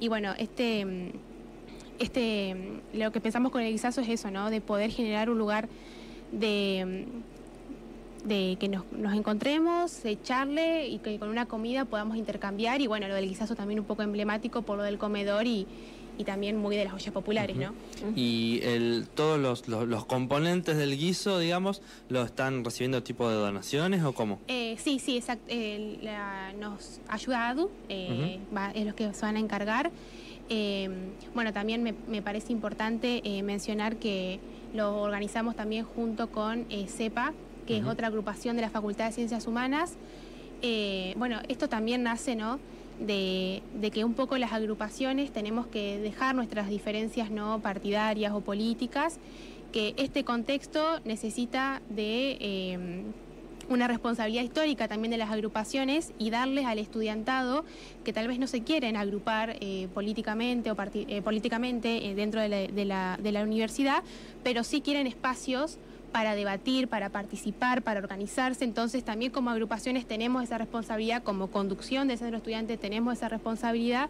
Y 0.00 0.08
bueno, 0.08 0.34
este, 0.38 1.12
este, 2.00 2.56
lo 2.94 3.12
que 3.12 3.20
pensamos 3.20 3.52
con 3.52 3.62
el 3.62 3.70
guisazo 3.70 4.00
es 4.00 4.08
eso, 4.08 4.32
¿no? 4.32 4.50
De 4.50 4.60
poder 4.60 4.90
generar 4.90 5.30
un 5.30 5.38
lugar 5.38 5.68
de, 6.32 7.06
de 8.24 8.56
que 8.58 8.68
nos, 8.68 8.90
nos 8.90 9.14
encontremos, 9.14 10.04
echarle 10.04 10.88
y 10.88 10.98
que 10.98 11.16
con 11.20 11.28
una 11.28 11.46
comida 11.46 11.84
podamos 11.84 12.16
intercambiar. 12.16 12.80
Y 12.80 12.88
bueno, 12.88 13.06
lo 13.06 13.14
del 13.14 13.28
guisazo 13.28 13.54
también 13.54 13.78
un 13.78 13.86
poco 13.86 14.02
emblemático 14.02 14.62
por 14.62 14.78
lo 14.78 14.82
del 14.82 14.98
comedor 14.98 15.46
y 15.46 15.68
y 16.18 16.24
también 16.24 16.56
muy 16.56 16.76
de 16.76 16.84
las 16.84 16.94
ollas 16.94 17.12
populares, 17.12 17.56
¿no? 17.56 17.74
Y 18.14 18.60
el, 18.62 19.06
todos 19.14 19.38
los, 19.38 19.68
los, 19.68 20.04
componentes 20.06 20.76
del 20.76 20.96
guiso, 20.96 21.38
digamos, 21.38 21.82
¿lo 22.08 22.22
están 22.22 22.64
recibiendo 22.64 23.02
tipo 23.02 23.28
de 23.28 23.36
donaciones 23.36 24.04
o 24.04 24.12
cómo? 24.12 24.40
Eh, 24.48 24.76
sí, 24.78 24.98
sí, 24.98 25.16
exacto. 25.16 25.52
nos 26.58 27.00
ayuda 27.08 27.48
ADU, 27.48 27.70
eh, 27.88 28.38
es 28.74 28.86
los 28.86 28.94
que 28.94 29.12
se 29.12 29.22
van 29.22 29.36
a 29.36 29.40
encargar. 29.40 29.90
Eh, 30.50 30.88
bueno, 31.34 31.52
también 31.52 31.82
me, 31.82 31.94
me 32.06 32.22
parece 32.22 32.52
importante 32.52 33.22
mencionar 33.42 33.96
que 33.96 34.38
lo 34.74 35.00
organizamos 35.00 35.56
también 35.56 35.84
junto 35.84 36.30
con 36.30 36.66
CEPA, 36.86 37.32
que 37.66 37.78
es 37.78 37.86
otra 37.86 38.08
agrupación 38.08 38.56
de 38.56 38.62
la 38.62 38.70
Facultad 38.70 39.06
de 39.06 39.12
Ciencias 39.12 39.46
Humanas. 39.46 39.94
bueno, 41.16 41.40
esto 41.48 41.68
también 41.68 42.02
nace, 42.02 42.36
¿no? 42.36 42.60
De, 43.00 43.62
que 43.92 44.04
un 44.04 44.14
poco 44.14 44.38
las 44.38 44.52
agrupaciones 44.52 45.32
tenemos 45.32 45.66
que 45.66 45.98
dejar 45.98 46.34
nuestras 46.34 46.68
diferencias 46.68 47.30
no 47.30 47.60
partidarias 47.60 48.32
o 48.32 48.40
políticas, 48.40 49.18
que 49.72 49.94
este 49.96 50.24
contexto 50.24 51.00
necesita 51.04 51.82
de 51.90 52.36
eh, 52.40 52.78
una 53.68 53.88
responsabilidad 53.88 54.42
histórica 54.42 54.88
también 54.88 55.10
de 55.10 55.16
las 55.16 55.30
agrupaciones 55.30 56.12
y 56.18 56.30
darles 56.30 56.66
al 56.66 56.78
estudiantado 56.78 57.64
que 58.04 58.12
tal 58.12 58.28
vez 58.28 58.38
no 58.38 58.46
se 58.46 58.62
quieren 58.62 58.96
agrupar 58.96 59.56
eh, 59.60 59.88
políticamente 59.94 60.70
o 60.70 60.76
eh, 60.94 61.22
políticamente 61.22 62.12
dentro 62.14 62.40
de 62.40 62.48
la, 62.48 62.56
de 62.66 62.84
la- 62.84 63.18
de 63.22 63.32
la 63.32 63.42
universidad, 63.42 64.02
pero 64.42 64.64
sí 64.64 64.80
quieren 64.82 65.06
espacios 65.06 65.78
para 66.14 66.36
debatir, 66.36 66.86
para 66.86 67.08
participar, 67.08 67.82
para 67.82 67.98
organizarse. 67.98 68.64
Entonces 68.64 69.02
también 69.02 69.32
como 69.32 69.50
agrupaciones 69.50 70.06
tenemos 70.06 70.44
esa 70.44 70.58
responsabilidad, 70.58 71.24
como 71.24 71.48
conducción 71.48 72.06
del 72.06 72.18
centro 72.18 72.36
estudiante 72.36 72.76
tenemos 72.76 73.14
esa 73.14 73.28
responsabilidad. 73.28 74.08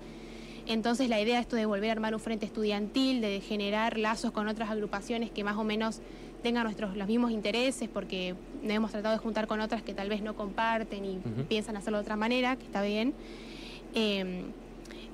Entonces 0.67 1.09
la 1.09 1.19
idea 1.19 1.39
es 1.39 1.47
esto 1.47 1.57
de 1.57 1.65
volver 1.65 1.89
a 1.89 1.93
armar 1.93 2.13
un 2.13 2.21
frente 2.21 2.45
estudiantil, 2.45 3.23
de 3.23 3.41
generar 3.41 3.97
lazos 3.99 4.33
con 4.33 4.49
otras 4.49 4.69
agrupaciones 4.69 5.31
que 5.31 5.45
más 5.45 5.57
o 5.57 5.65
menos 5.65 6.03
tengan 6.43 6.65
nuestros, 6.65 6.95
los 6.95 7.09
mismos 7.09 7.31
intereses, 7.31 7.89
porque 7.89 8.35
nos 8.63 8.73
hemos 8.73 8.91
tratado 8.91 9.15
de 9.15 9.23
juntar 9.23 9.47
con 9.47 9.63
otras 9.63 9.83
que 9.83 9.95
tal 9.95 10.11
vez 10.11 10.21
no 10.21 10.37
comparten 10.37 11.07
y 11.07 11.19
piensan 11.49 11.79
hacerlo 11.79 11.97
de 11.97 12.03
otra 12.03 12.17
manera, 12.17 12.57
que 12.57 12.65
está 12.65 12.83
bien. 12.83 13.15
Eh, 13.95 14.43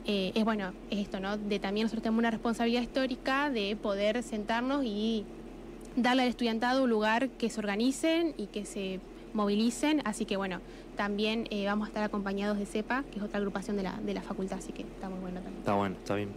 eh, 0.06 0.32
es 0.34 0.44
bueno, 0.44 0.72
es 0.90 0.98
esto, 0.98 1.20
¿no? 1.20 1.36
De 1.36 1.60
también 1.60 1.84
nosotros 1.84 2.02
tenemos 2.02 2.18
una 2.18 2.32
responsabilidad 2.32 2.82
histórica 2.82 3.48
de 3.48 3.76
poder 3.76 4.24
sentarnos 4.24 4.84
y 4.84 5.24
darle 6.02 6.22
al 6.22 6.28
estudiantado 6.28 6.84
un 6.84 6.90
lugar 6.90 7.28
que 7.30 7.50
se 7.50 7.60
organicen 7.60 8.34
y 8.36 8.46
que 8.46 8.64
se 8.64 9.00
movilicen. 9.34 10.02
Así 10.04 10.24
que 10.24 10.36
bueno, 10.36 10.60
también 10.96 11.46
eh, 11.50 11.66
vamos 11.66 11.86
a 11.86 11.88
estar 11.88 12.02
acompañados 12.02 12.58
de 12.58 12.66
CEPA, 12.66 13.04
que 13.10 13.18
es 13.18 13.24
otra 13.24 13.38
agrupación 13.38 13.76
de 13.76 13.84
la, 13.84 13.98
de 14.00 14.14
la 14.14 14.22
facultad, 14.22 14.58
así 14.58 14.72
que 14.72 14.82
está 14.82 15.08
muy 15.08 15.20
bueno 15.20 15.40
también. 15.40 15.58
Está 15.60 15.74
bueno, 15.74 15.96
está 15.96 16.14
bien. 16.14 16.28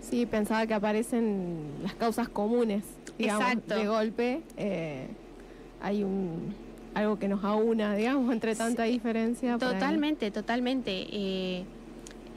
Sí, 0.00 0.26
pensaba 0.26 0.66
que 0.66 0.74
aparecen 0.74 1.62
las 1.82 1.94
causas 1.94 2.28
comunes, 2.28 2.84
digamos, 3.18 3.42
Exacto. 3.48 3.74
de 3.74 3.86
golpe. 3.86 4.42
eh, 4.56 5.08
hay 5.80 6.02
un 6.02 6.54
algo 6.94 7.18
que 7.18 7.28
nos 7.28 7.42
aúna, 7.44 7.94
digamos, 7.96 8.32
entre 8.32 8.54
tanta 8.54 8.84
diferencia. 8.84 9.58
por 9.58 9.68
ahí. 9.68 9.74
Totalmente, 9.74 10.30
totalmente. 10.30 11.06
Eh, 11.10 11.64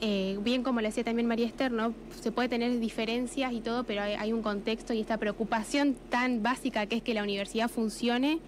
eh, 0.00 0.38
bien 0.42 0.62
como 0.62 0.80
le 0.80 0.88
decía 0.88 1.04
también 1.04 1.26
María 1.26 1.46
Esther, 1.46 1.72
¿no? 1.72 1.92
se 2.20 2.30
puede 2.32 2.48
tener 2.48 2.78
diferencias 2.80 3.52
y 3.52 3.60
todo, 3.60 3.84
pero 3.84 4.02
hay, 4.02 4.14
hay 4.14 4.32
un 4.32 4.42
contexto 4.42 4.92
y 4.94 5.00
esta 5.00 5.16
preocupación 5.18 5.96
tan 6.10 6.42
básica 6.42 6.86
que 6.86 6.96
es 6.96 7.02
que 7.02 7.14
la 7.14 7.22
universidad 7.22 7.68
funcione, 7.68 8.38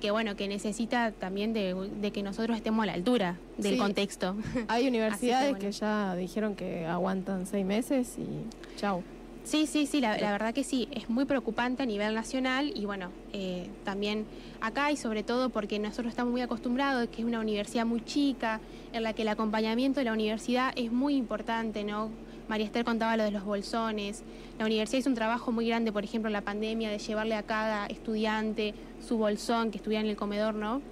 que 0.00 0.10
bueno, 0.10 0.36
que 0.36 0.46
necesita 0.46 1.10
también 1.12 1.52
de, 1.52 1.74
de 1.74 2.10
que 2.12 2.22
nosotros 2.22 2.56
estemos 2.56 2.82
a 2.82 2.86
la 2.86 2.92
altura 2.92 3.36
del 3.58 3.72
Sí. 3.74 3.78
contexto. 3.78 4.36
Hay 4.68 4.86
universidades 4.88 5.50
bueno. 5.50 5.58
que 5.66 5.72
ya 5.72 6.14
dijeron 6.16 6.54
que 6.54 6.84
aguantan 6.86 7.46
seis 7.46 7.64
meses 7.64 8.16
y 8.18 8.78
chau. 8.78 9.02
Sí, 9.46 9.68
sí, 9.68 9.86
sí, 9.86 10.00
la, 10.00 10.18
la 10.18 10.32
verdad 10.32 10.52
que 10.52 10.64
sí, 10.64 10.88
es 10.90 11.08
muy 11.08 11.24
preocupante 11.24 11.84
a 11.84 11.86
nivel 11.86 12.16
nacional 12.16 12.72
y 12.74 12.84
bueno, 12.84 13.12
eh, 13.32 13.68
también 13.84 14.26
acá 14.60 14.90
y 14.90 14.96
sobre 14.96 15.22
todo 15.22 15.50
porque 15.50 15.78
nosotros 15.78 16.08
estamos 16.08 16.32
muy 16.32 16.40
acostumbrados, 16.40 17.08
que 17.10 17.22
es 17.22 17.28
una 17.28 17.38
universidad 17.38 17.86
muy 17.86 18.04
chica, 18.04 18.60
en 18.92 19.04
la 19.04 19.12
que 19.12 19.22
el 19.22 19.28
acompañamiento 19.28 20.00
de 20.00 20.04
la 20.06 20.12
universidad 20.12 20.72
es 20.74 20.90
muy 20.90 21.14
importante, 21.14 21.84
¿no? 21.84 22.10
María 22.48 22.66
Esther 22.66 22.84
contaba 22.84 23.16
lo 23.16 23.22
de 23.22 23.30
los 23.30 23.44
bolsones, 23.44 24.24
la 24.58 24.66
universidad 24.66 24.98
hizo 24.98 25.10
un 25.10 25.14
trabajo 25.14 25.52
muy 25.52 25.68
grande, 25.68 25.92
por 25.92 26.02
ejemplo, 26.02 26.28
en 26.28 26.32
la 26.32 26.40
pandemia, 26.40 26.90
de 26.90 26.98
llevarle 26.98 27.36
a 27.36 27.44
cada 27.44 27.86
estudiante 27.86 28.74
su 29.00 29.16
bolsón 29.16 29.70
que 29.70 29.76
estuviera 29.76 30.02
en 30.02 30.10
el 30.10 30.16
comedor, 30.16 30.56
¿no? 30.56 30.82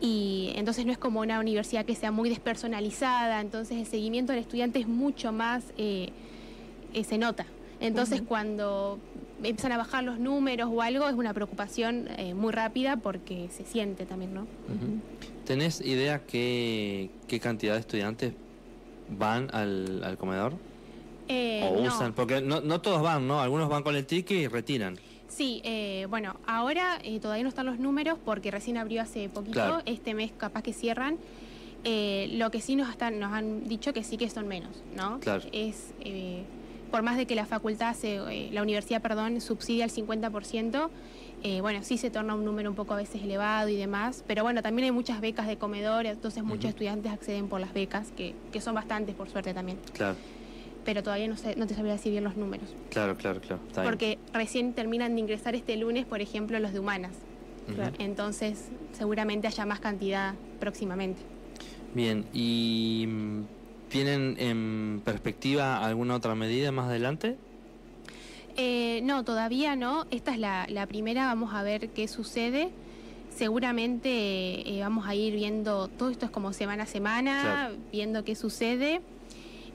Y 0.00 0.52
entonces 0.56 0.84
no 0.84 0.90
es 0.90 0.98
como 0.98 1.20
una 1.20 1.38
universidad 1.38 1.84
que 1.84 1.94
sea 1.94 2.10
muy 2.10 2.28
despersonalizada, 2.28 3.40
entonces 3.40 3.78
el 3.78 3.86
seguimiento 3.86 4.32
del 4.32 4.42
estudiante 4.42 4.80
es 4.80 4.88
mucho 4.88 5.30
más, 5.30 5.62
eh, 5.76 6.08
eh, 6.92 7.04
se 7.04 7.18
nota. 7.18 7.46
Entonces 7.80 8.22
cuando 8.22 8.98
empiezan 9.42 9.72
a 9.72 9.76
bajar 9.76 10.02
los 10.04 10.18
números 10.18 10.68
o 10.72 10.82
algo 10.82 11.08
es 11.08 11.14
una 11.14 11.32
preocupación 11.32 12.08
eh, 12.16 12.34
muy 12.34 12.52
rápida 12.52 12.96
porque 12.96 13.48
se 13.50 13.64
siente 13.64 14.04
también, 14.04 14.34
¿no? 14.34 14.42
Ujú. 14.42 15.00
¿Tenés 15.44 15.80
idea 15.80 16.20
qué, 16.26 17.10
qué 17.28 17.38
cantidad 17.40 17.74
de 17.74 17.80
estudiantes 17.80 18.32
van 19.16 19.48
al, 19.54 20.02
al 20.04 20.18
comedor? 20.18 20.54
Eh, 21.28 21.68
o 21.70 21.80
no. 21.80 21.88
usan, 21.88 22.14
porque 22.14 22.40
no, 22.40 22.60
no 22.60 22.80
todos 22.80 23.02
van, 23.02 23.28
¿no? 23.28 23.40
Algunos 23.40 23.68
van 23.68 23.82
con 23.82 23.94
el 23.94 24.06
ticket 24.06 24.38
y 24.38 24.48
retiran. 24.48 24.96
Sí, 25.28 25.60
eh, 25.62 26.06
bueno, 26.10 26.36
ahora 26.46 26.98
eh, 27.04 27.20
todavía 27.20 27.42
no 27.44 27.50
están 27.50 27.66
los 27.66 27.78
números 27.78 28.18
porque 28.24 28.50
recién 28.50 28.76
abrió 28.78 29.02
hace 29.02 29.28
poquito, 29.28 29.52
Claro. 29.52 29.82
este 29.84 30.14
mes 30.14 30.32
capaz 30.36 30.62
que 30.62 30.72
cierran. 30.72 31.16
Eh, 31.84 32.30
lo 32.32 32.50
que 32.50 32.60
sí 32.60 32.74
nos, 32.74 32.88
están, 32.90 33.20
nos 33.20 33.32
han 33.32 33.68
dicho 33.68 33.92
que 33.92 34.02
sí 34.02 34.16
que 34.16 34.28
son 34.30 34.48
menos, 34.48 34.82
¿no? 34.96 35.20
Claro. 35.20 35.44
Es, 35.52 35.92
eh, 36.00 36.42
por 36.90 37.02
más 37.02 37.16
de 37.16 37.26
que 37.26 37.34
la 37.34 37.46
facultad, 37.46 37.94
se, 37.94 38.16
eh, 38.16 38.50
la 38.52 38.62
universidad, 38.62 39.00
perdón, 39.02 39.40
subsidia 39.40 39.84
el 39.84 39.90
50%, 39.90 40.90
eh, 41.42 41.60
bueno, 41.60 41.82
sí 41.82 41.98
se 41.98 42.10
torna 42.10 42.34
un 42.34 42.44
número 42.44 42.68
un 42.70 42.76
poco 42.76 42.94
a 42.94 42.96
veces 42.96 43.22
elevado 43.22 43.68
y 43.68 43.76
demás, 43.76 44.24
pero 44.26 44.42
bueno, 44.42 44.62
también 44.62 44.86
hay 44.86 44.92
muchas 44.92 45.20
becas 45.20 45.46
de 45.46 45.56
comedor, 45.56 46.06
entonces 46.06 46.42
muchos 46.42 46.70
estudiantes 46.70 47.12
acceden 47.12 47.48
por 47.48 47.60
las 47.60 47.72
becas, 47.72 48.10
que, 48.16 48.34
que 48.52 48.60
son 48.60 48.74
bastantes 48.74 49.14
por 49.14 49.28
suerte 49.28 49.54
también, 49.54 49.78
Claro, 49.92 50.16
pero 50.84 51.02
todavía 51.02 51.28
no, 51.28 51.36
sé, 51.36 51.54
no 51.56 51.66
te 51.66 51.74
sabría 51.74 51.92
decir 51.92 52.12
bien 52.12 52.24
los 52.24 52.36
números. 52.36 52.74
claro, 52.90 53.16
claro, 53.16 53.40
claro. 53.40 53.62
Está 53.68 53.82
bien. 53.82 53.92
Porque 53.92 54.18
recién 54.32 54.72
terminan 54.72 55.14
de 55.14 55.20
ingresar 55.20 55.54
este 55.54 55.76
lunes, 55.76 56.06
por 56.06 56.20
ejemplo, 56.20 56.58
los 56.58 56.72
de 56.72 56.80
humanas. 56.80 57.12
Ujú. 57.66 57.74
claro. 57.76 57.94
Entonces, 57.98 58.68
seguramente 58.92 59.46
haya 59.46 59.66
más 59.66 59.80
cantidad 59.80 60.34
próximamente. 60.58 61.20
Bien, 61.94 62.24
¿y 62.32 63.06
tienen 63.88 64.36
en 64.38 65.02
perspectiva 65.04 65.84
alguna 65.84 66.16
otra 66.16 66.34
medida 66.34 66.72
más 66.72 66.86
adelante? 66.86 67.36
Eh, 68.56 69.00
no, 69.04 69.24
todavía 69.24 69.76
no. 69.76 70.06
Esta 70.10 70.32
es 70.32 70.38
la, 70.38 70.66
la 70.68 70.86
primera. 70.86 71.26
Vamos 71.26 71.54
a 71.54 71.62
ver 71.62 71.90
qué 71.90 72.08
sucede. 72.08 72.70
Seguramente 73.34 74.08
eh, 74.68 74.80
vamos 74.80 75.06
a 75.06 75.14
ir 75.14 75.34
viendo, 75.34 75.86
todo 75.88 76.10
esto 76.10 76.26
es 76.26 76.30
como 76.32 76.52
semana 76.52 76.82
a 76.82 76.86
semana, 76.86 77.40
Claro. 77.42 77.74
viendo 77.92 78.24
qué 78.24 78.34
sucede. 78.34 79.00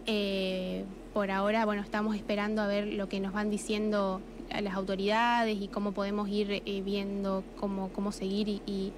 Eh, 0.06 0.84
por 1.14 1.32
ahora, 1.32 1.64
bueno, 1.66 1.82
estamos 1.82 2.16
esperando 2.16 2.62
a 2.62 2.68
ver 2.68 2.88
lo 2.88 3.08
que 3.08 3.20
nos 3.22 3.32
van 3.34 3.50
diciendo 3.50 4.22
las 4.62 4.74
autoridades 4.76 5.58
y 5.62 5.68
cómo 5.70 5.94
podemos 5.94 6.28
ir 6.30 6.62
viendo 6.84 7.44
cómo, 7.60 7.90
cómo 7.94 8.12
seguir 8.12 8.50
y, 8.50 8.62
y- 8.68 8.92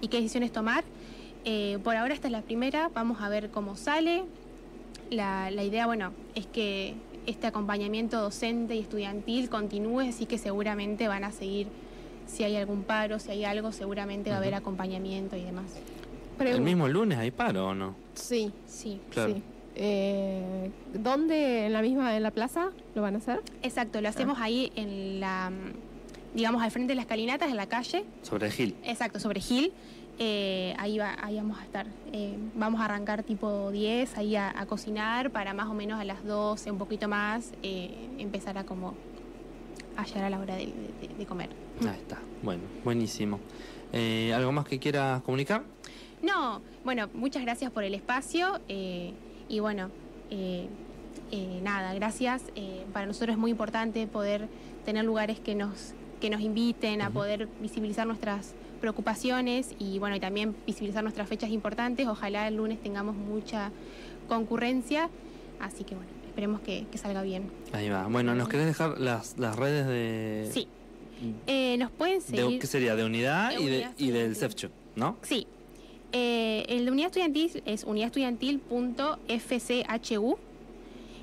y 0.00 0.08
qué 0.08 0.18
decisiones 0.18 0.52
tomar. 0.52 0.84
Por 1.82 1.96
ahora 1.96 2.12
esta 2.14 2.28
es 2.28 2.32
la 2.32 2.42
primera, 2.42 2.90
vamos 2.94 3.20
a 3.20 3.28
ver 3.28 3.50
cómo 3.50 3.76
sale. 3.76 4.24
La, 5.10 5.50
la 5.50 5.62
idea, 5.64 5.86
bueno, 5.86 6.12
es 6.34 6.46
que 6.46 6.94
este 7.26 7.46
acompañamiento 7.46 8.20
docente 8.20 8.74
y 8.76 8.80
estudiantil 8.80 9.48
continúe, 9.48 10.00
así 10.08 10.26
que 10.26 10.38
seguramente 10.38 11.08
van 11.08 11.24
a 11.24 11.32
seguir, 11.32 11.68
si 12.26 12.44
hay 12.44 12.56
algún 12.56 12.82
paro, 12.82 13.18
si 13.18 13.30
hay 13.30 13.44
algo, 13.44 13.72
seguramente 13.72 14.30
va 14.30 14.36
a 14.36 14.38
haber 14.38 14.54
acompañamiento 14.54 15.36
y 15.36 15.42
demás. 15.42 15.66
¿El 16.38 16.60
mismo 16.60 16.86
lunes 16.88 17.18
hay 17.18 17.30
paro 17.30 17.68
o 17.68 17.74
no? 17.74 17.94
Sí, 18.14 18.52
Sí, 18.66 19.00
Claro. 19.10 19.34
sí. 19.34 19.42
Eh, 19.78 20.70
¿Dónde? 20.94 21.66
¿En 21.66 21.72
la 21.72 21.82
misma, 21.82 22.16
en 22.16 22.22
la 22.22 22.30
plaza 22.30 22.70
lo 22.94 23.02
van 23.02 23.14
a 23.14 23.18
hacer? 23.18 23.40
exacto, 23.62 24.00
lo 24.00 24.08
hacemos 24.08 24.38
ahí 24.40 24.72
en 24.74 25.20
la, 25.20 25.50
mm, 25.50 26.34
digamos, 26.36 26.62
al 26.62 26.70
frente 26.70 26.92
de 26.92 26.96
las 26.96 27.06
calinatas, 27.06 27.50
en 27.50 27.56
la 27.56 27.66
calle, 27.66 28.04
Sobre 28.22 28.46
el 28.46 28.52
Gil. 28.52 28.74
exacto, 28.84 29.18
sobre 29.20 29.40
Gil. 29.40 29.72
Eh, 30.18 30.74
ahí, 30.78 30.96
va, 30.98 31.14
ahí 31.20 31.36
vamos 31.36 31.58
a 31.58 31.64
estar. 31.64 31.86
Eh, 32.12 32.36
vamos 32.54 32.80
a 32.80 32.86
arrancar 32.86 33.22
tipo 33.22 33.70
10, 33.70 34.16
ahí 34.16 34.34
a, 34.36 34.58
a 34.58 34.64
cocinar 34.66 35.30
para 35.30 35.52
más 35.52 35.68
o 35.68 35.74
menos 35.74 36.00
a 36.00 36.04
las 36.04 36.24
12, 36.24 36.70
un 36.70 36.78
poquito 36.78 37.06
más, 37.08 37.52
eh, 37.62 38.08
empezar 38.18 38.56
a 38.56 38.64
como 38.64 38.94
a 39.96 40.04
llegar 40.04 40.24
a 40.24 40.30
la 40.30 40.38
hora 40.38 40.56
de, 40.56 40.66
de- 40.66 41.14
de 41.18 41.26
comer. 41.26 41.50
Ahí 41.82 41.98
está. 41.98 42.18
Bueno, 42.42 42.62
buenísimo. 42.84 43.40
¿Algo 44.34 44.52
más 44.52 44.66
que 44.66 44.78
quieras 44.78 45.22
comunicar? 45.22 45.62
No, 46.22 46.60
bueno, 46.84 47.08
muchas 47.14 47.42
gracias 47.42 47.70
por 47.70 47.82
el 47.84 47.94
espacio 47.94 48.60
y 48.68 49.58
bueno, 49.60 49.90
nada, 51.62 51.94
gracias. 51.94 52.42
Para 52.92 53.06
nosotros 53.06 53.34
es 53.34 53.38
muy 53.38 53.50
importante 53.50 54.06
poder 54.06 54.48
tener 54.84 55.04
lugares 55.04 55.40
que 55.40 55.54
nos, 55.54 55.94
que 56.20 56.28
nos 56.30 56.40
inviten 56.40 57.00
a 57.02 57.10
poder 57.10 57.48
visibilizar 57.60 58.06
nuestras 58.06 58.54
preocupaciones 58.76 59.74
y 59.78 59.98
bueno, 59.98 60.16
y 60.16 60.20
también 60.20 60.54
visibilizar 60.66 61.02
nuestras 61.02 61.28
fechas 61.28 61.50
importantes. 61.50 62.06
Ojalá 62.06 62.48
el 62.48 62.56
lunes 62.56 62.82
tengamos 62.82 63.16
mucha 63.16 63.70
concurrencia, 64.28 65.08
así 65.60 65.84
que 65.84 65.94
bueno, 65.94 66.10
esperemos 66.28 66.60
que, 66.60 66.86
que 66.90 66.98
salga 66.98 67.22
bien. 67.22 67.50
Ahí 67.72 67.88
va. 67.88 68.06
Bueno, 68.06 68.34
¿nos 68.34 68.48
querés 68.48 68.66
dejar 68.66 68.98
las, 68.98 69.38
las 69.38 69.56
redes 69.56 69.86
de... 69.86 70.50
Sí, 70.52 70.68
eh, 71.46 71.76
nos 71.78 71.90
pueden 71.90 72.18
de 72.20 72.24
seguir. 72.24 72.60
¿Qué 72.60 72.66
sería? 72.66 72.94
De 72.96 73.04
unidad, 73.04 73.54
De 73.56 73.62
y, 73.62 73.66
de, 73.66 73.88
y 73.98 74.10
del. 74.10 74.36
CEFCHO, 74.36 74.68
¿no? 74.96 75.16
Sí. 75.22 75.46
Eh, 76.12 76.64
el 76.68 76.84
de 76.84 76.90
unidad 76.90 77.06
estudiantil 77.08 77.62
es 77.66 77.84
unidadestudiantil.fchu 77.84 80.38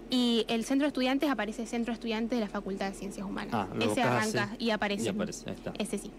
y 0.10 0.46
el 0.48 0.64
centro 0.66 0.86
de 0.86 0.90
estudiantes 0.90 1.30
aparece 1.30 1.66
Centro 1.66 1.92
de 1.92 1.96
Estudiantes 1.96 2.38
de 2.38 2.46
la 2.46 2.50
Facultad 2.50 2.90
de 2.92 2.96
Ciencias 2.96 3.26
Humanas. 3.26 3.54
Ah, 3.54 3.68
Ese 3.80 4.02
arranca 4.02 4.44
así 4.44 4.66
y 4.66 4.70
aparece. 4.70 5.06
Y 5.06 5.08
aparece, 5.08 5.50
ahí 5.50 5.56
está. 5.56 5.74
Ese 5.80 5.98
sí. 5.98 6.12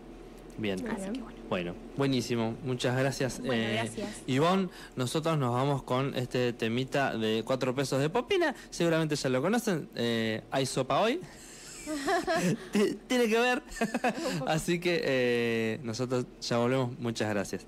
Bien. 0.58 0.86
Así 0.88 1.10
que 1.12 1.20
bueno. 1.20 1.44
Bueno, 1.48 1.74
buenísimo. 1.96 2.56
Muchas 2.64 2.96
gracias. 2.96 3.40
Bueno, 3.40 3.62
eh, 3.62 3.74
gracias. 3.74 4.22
Ivonne, 4.26 4.68
nosotros 4.96 5.38
nos 5.38 5.52
vamos 5.52 5.82
con 5.82 6.14
este 6.14 6.52
temita 6.52 7.16
de 7.16 7.42
cuatro 7.44 7.74
pesos 7.74 8.00
de 8.00 8.10
popina. 8.10 8.54
Seguramente 8.70 9.16
ya 9.16 9.28
lo 9.28 9.42
conocen. 9.42 9.88
Eh, 9.94 10.42
hay 10.50 10.66
sopa 10.66 11.00
hoy. 11.00 11.20
Tiene 12.72 13.28
que 13.28 13.38
ver. 13.38 13.62
Así 14.46 14.80
que 14.80 15.00
eh, 15.04 15.80
nosotros 15.82 16.26
ya 16.40 16.58
volvemos. 16.58 16.98
Muchas 16.98 17.28
gracias. 17.28 17.66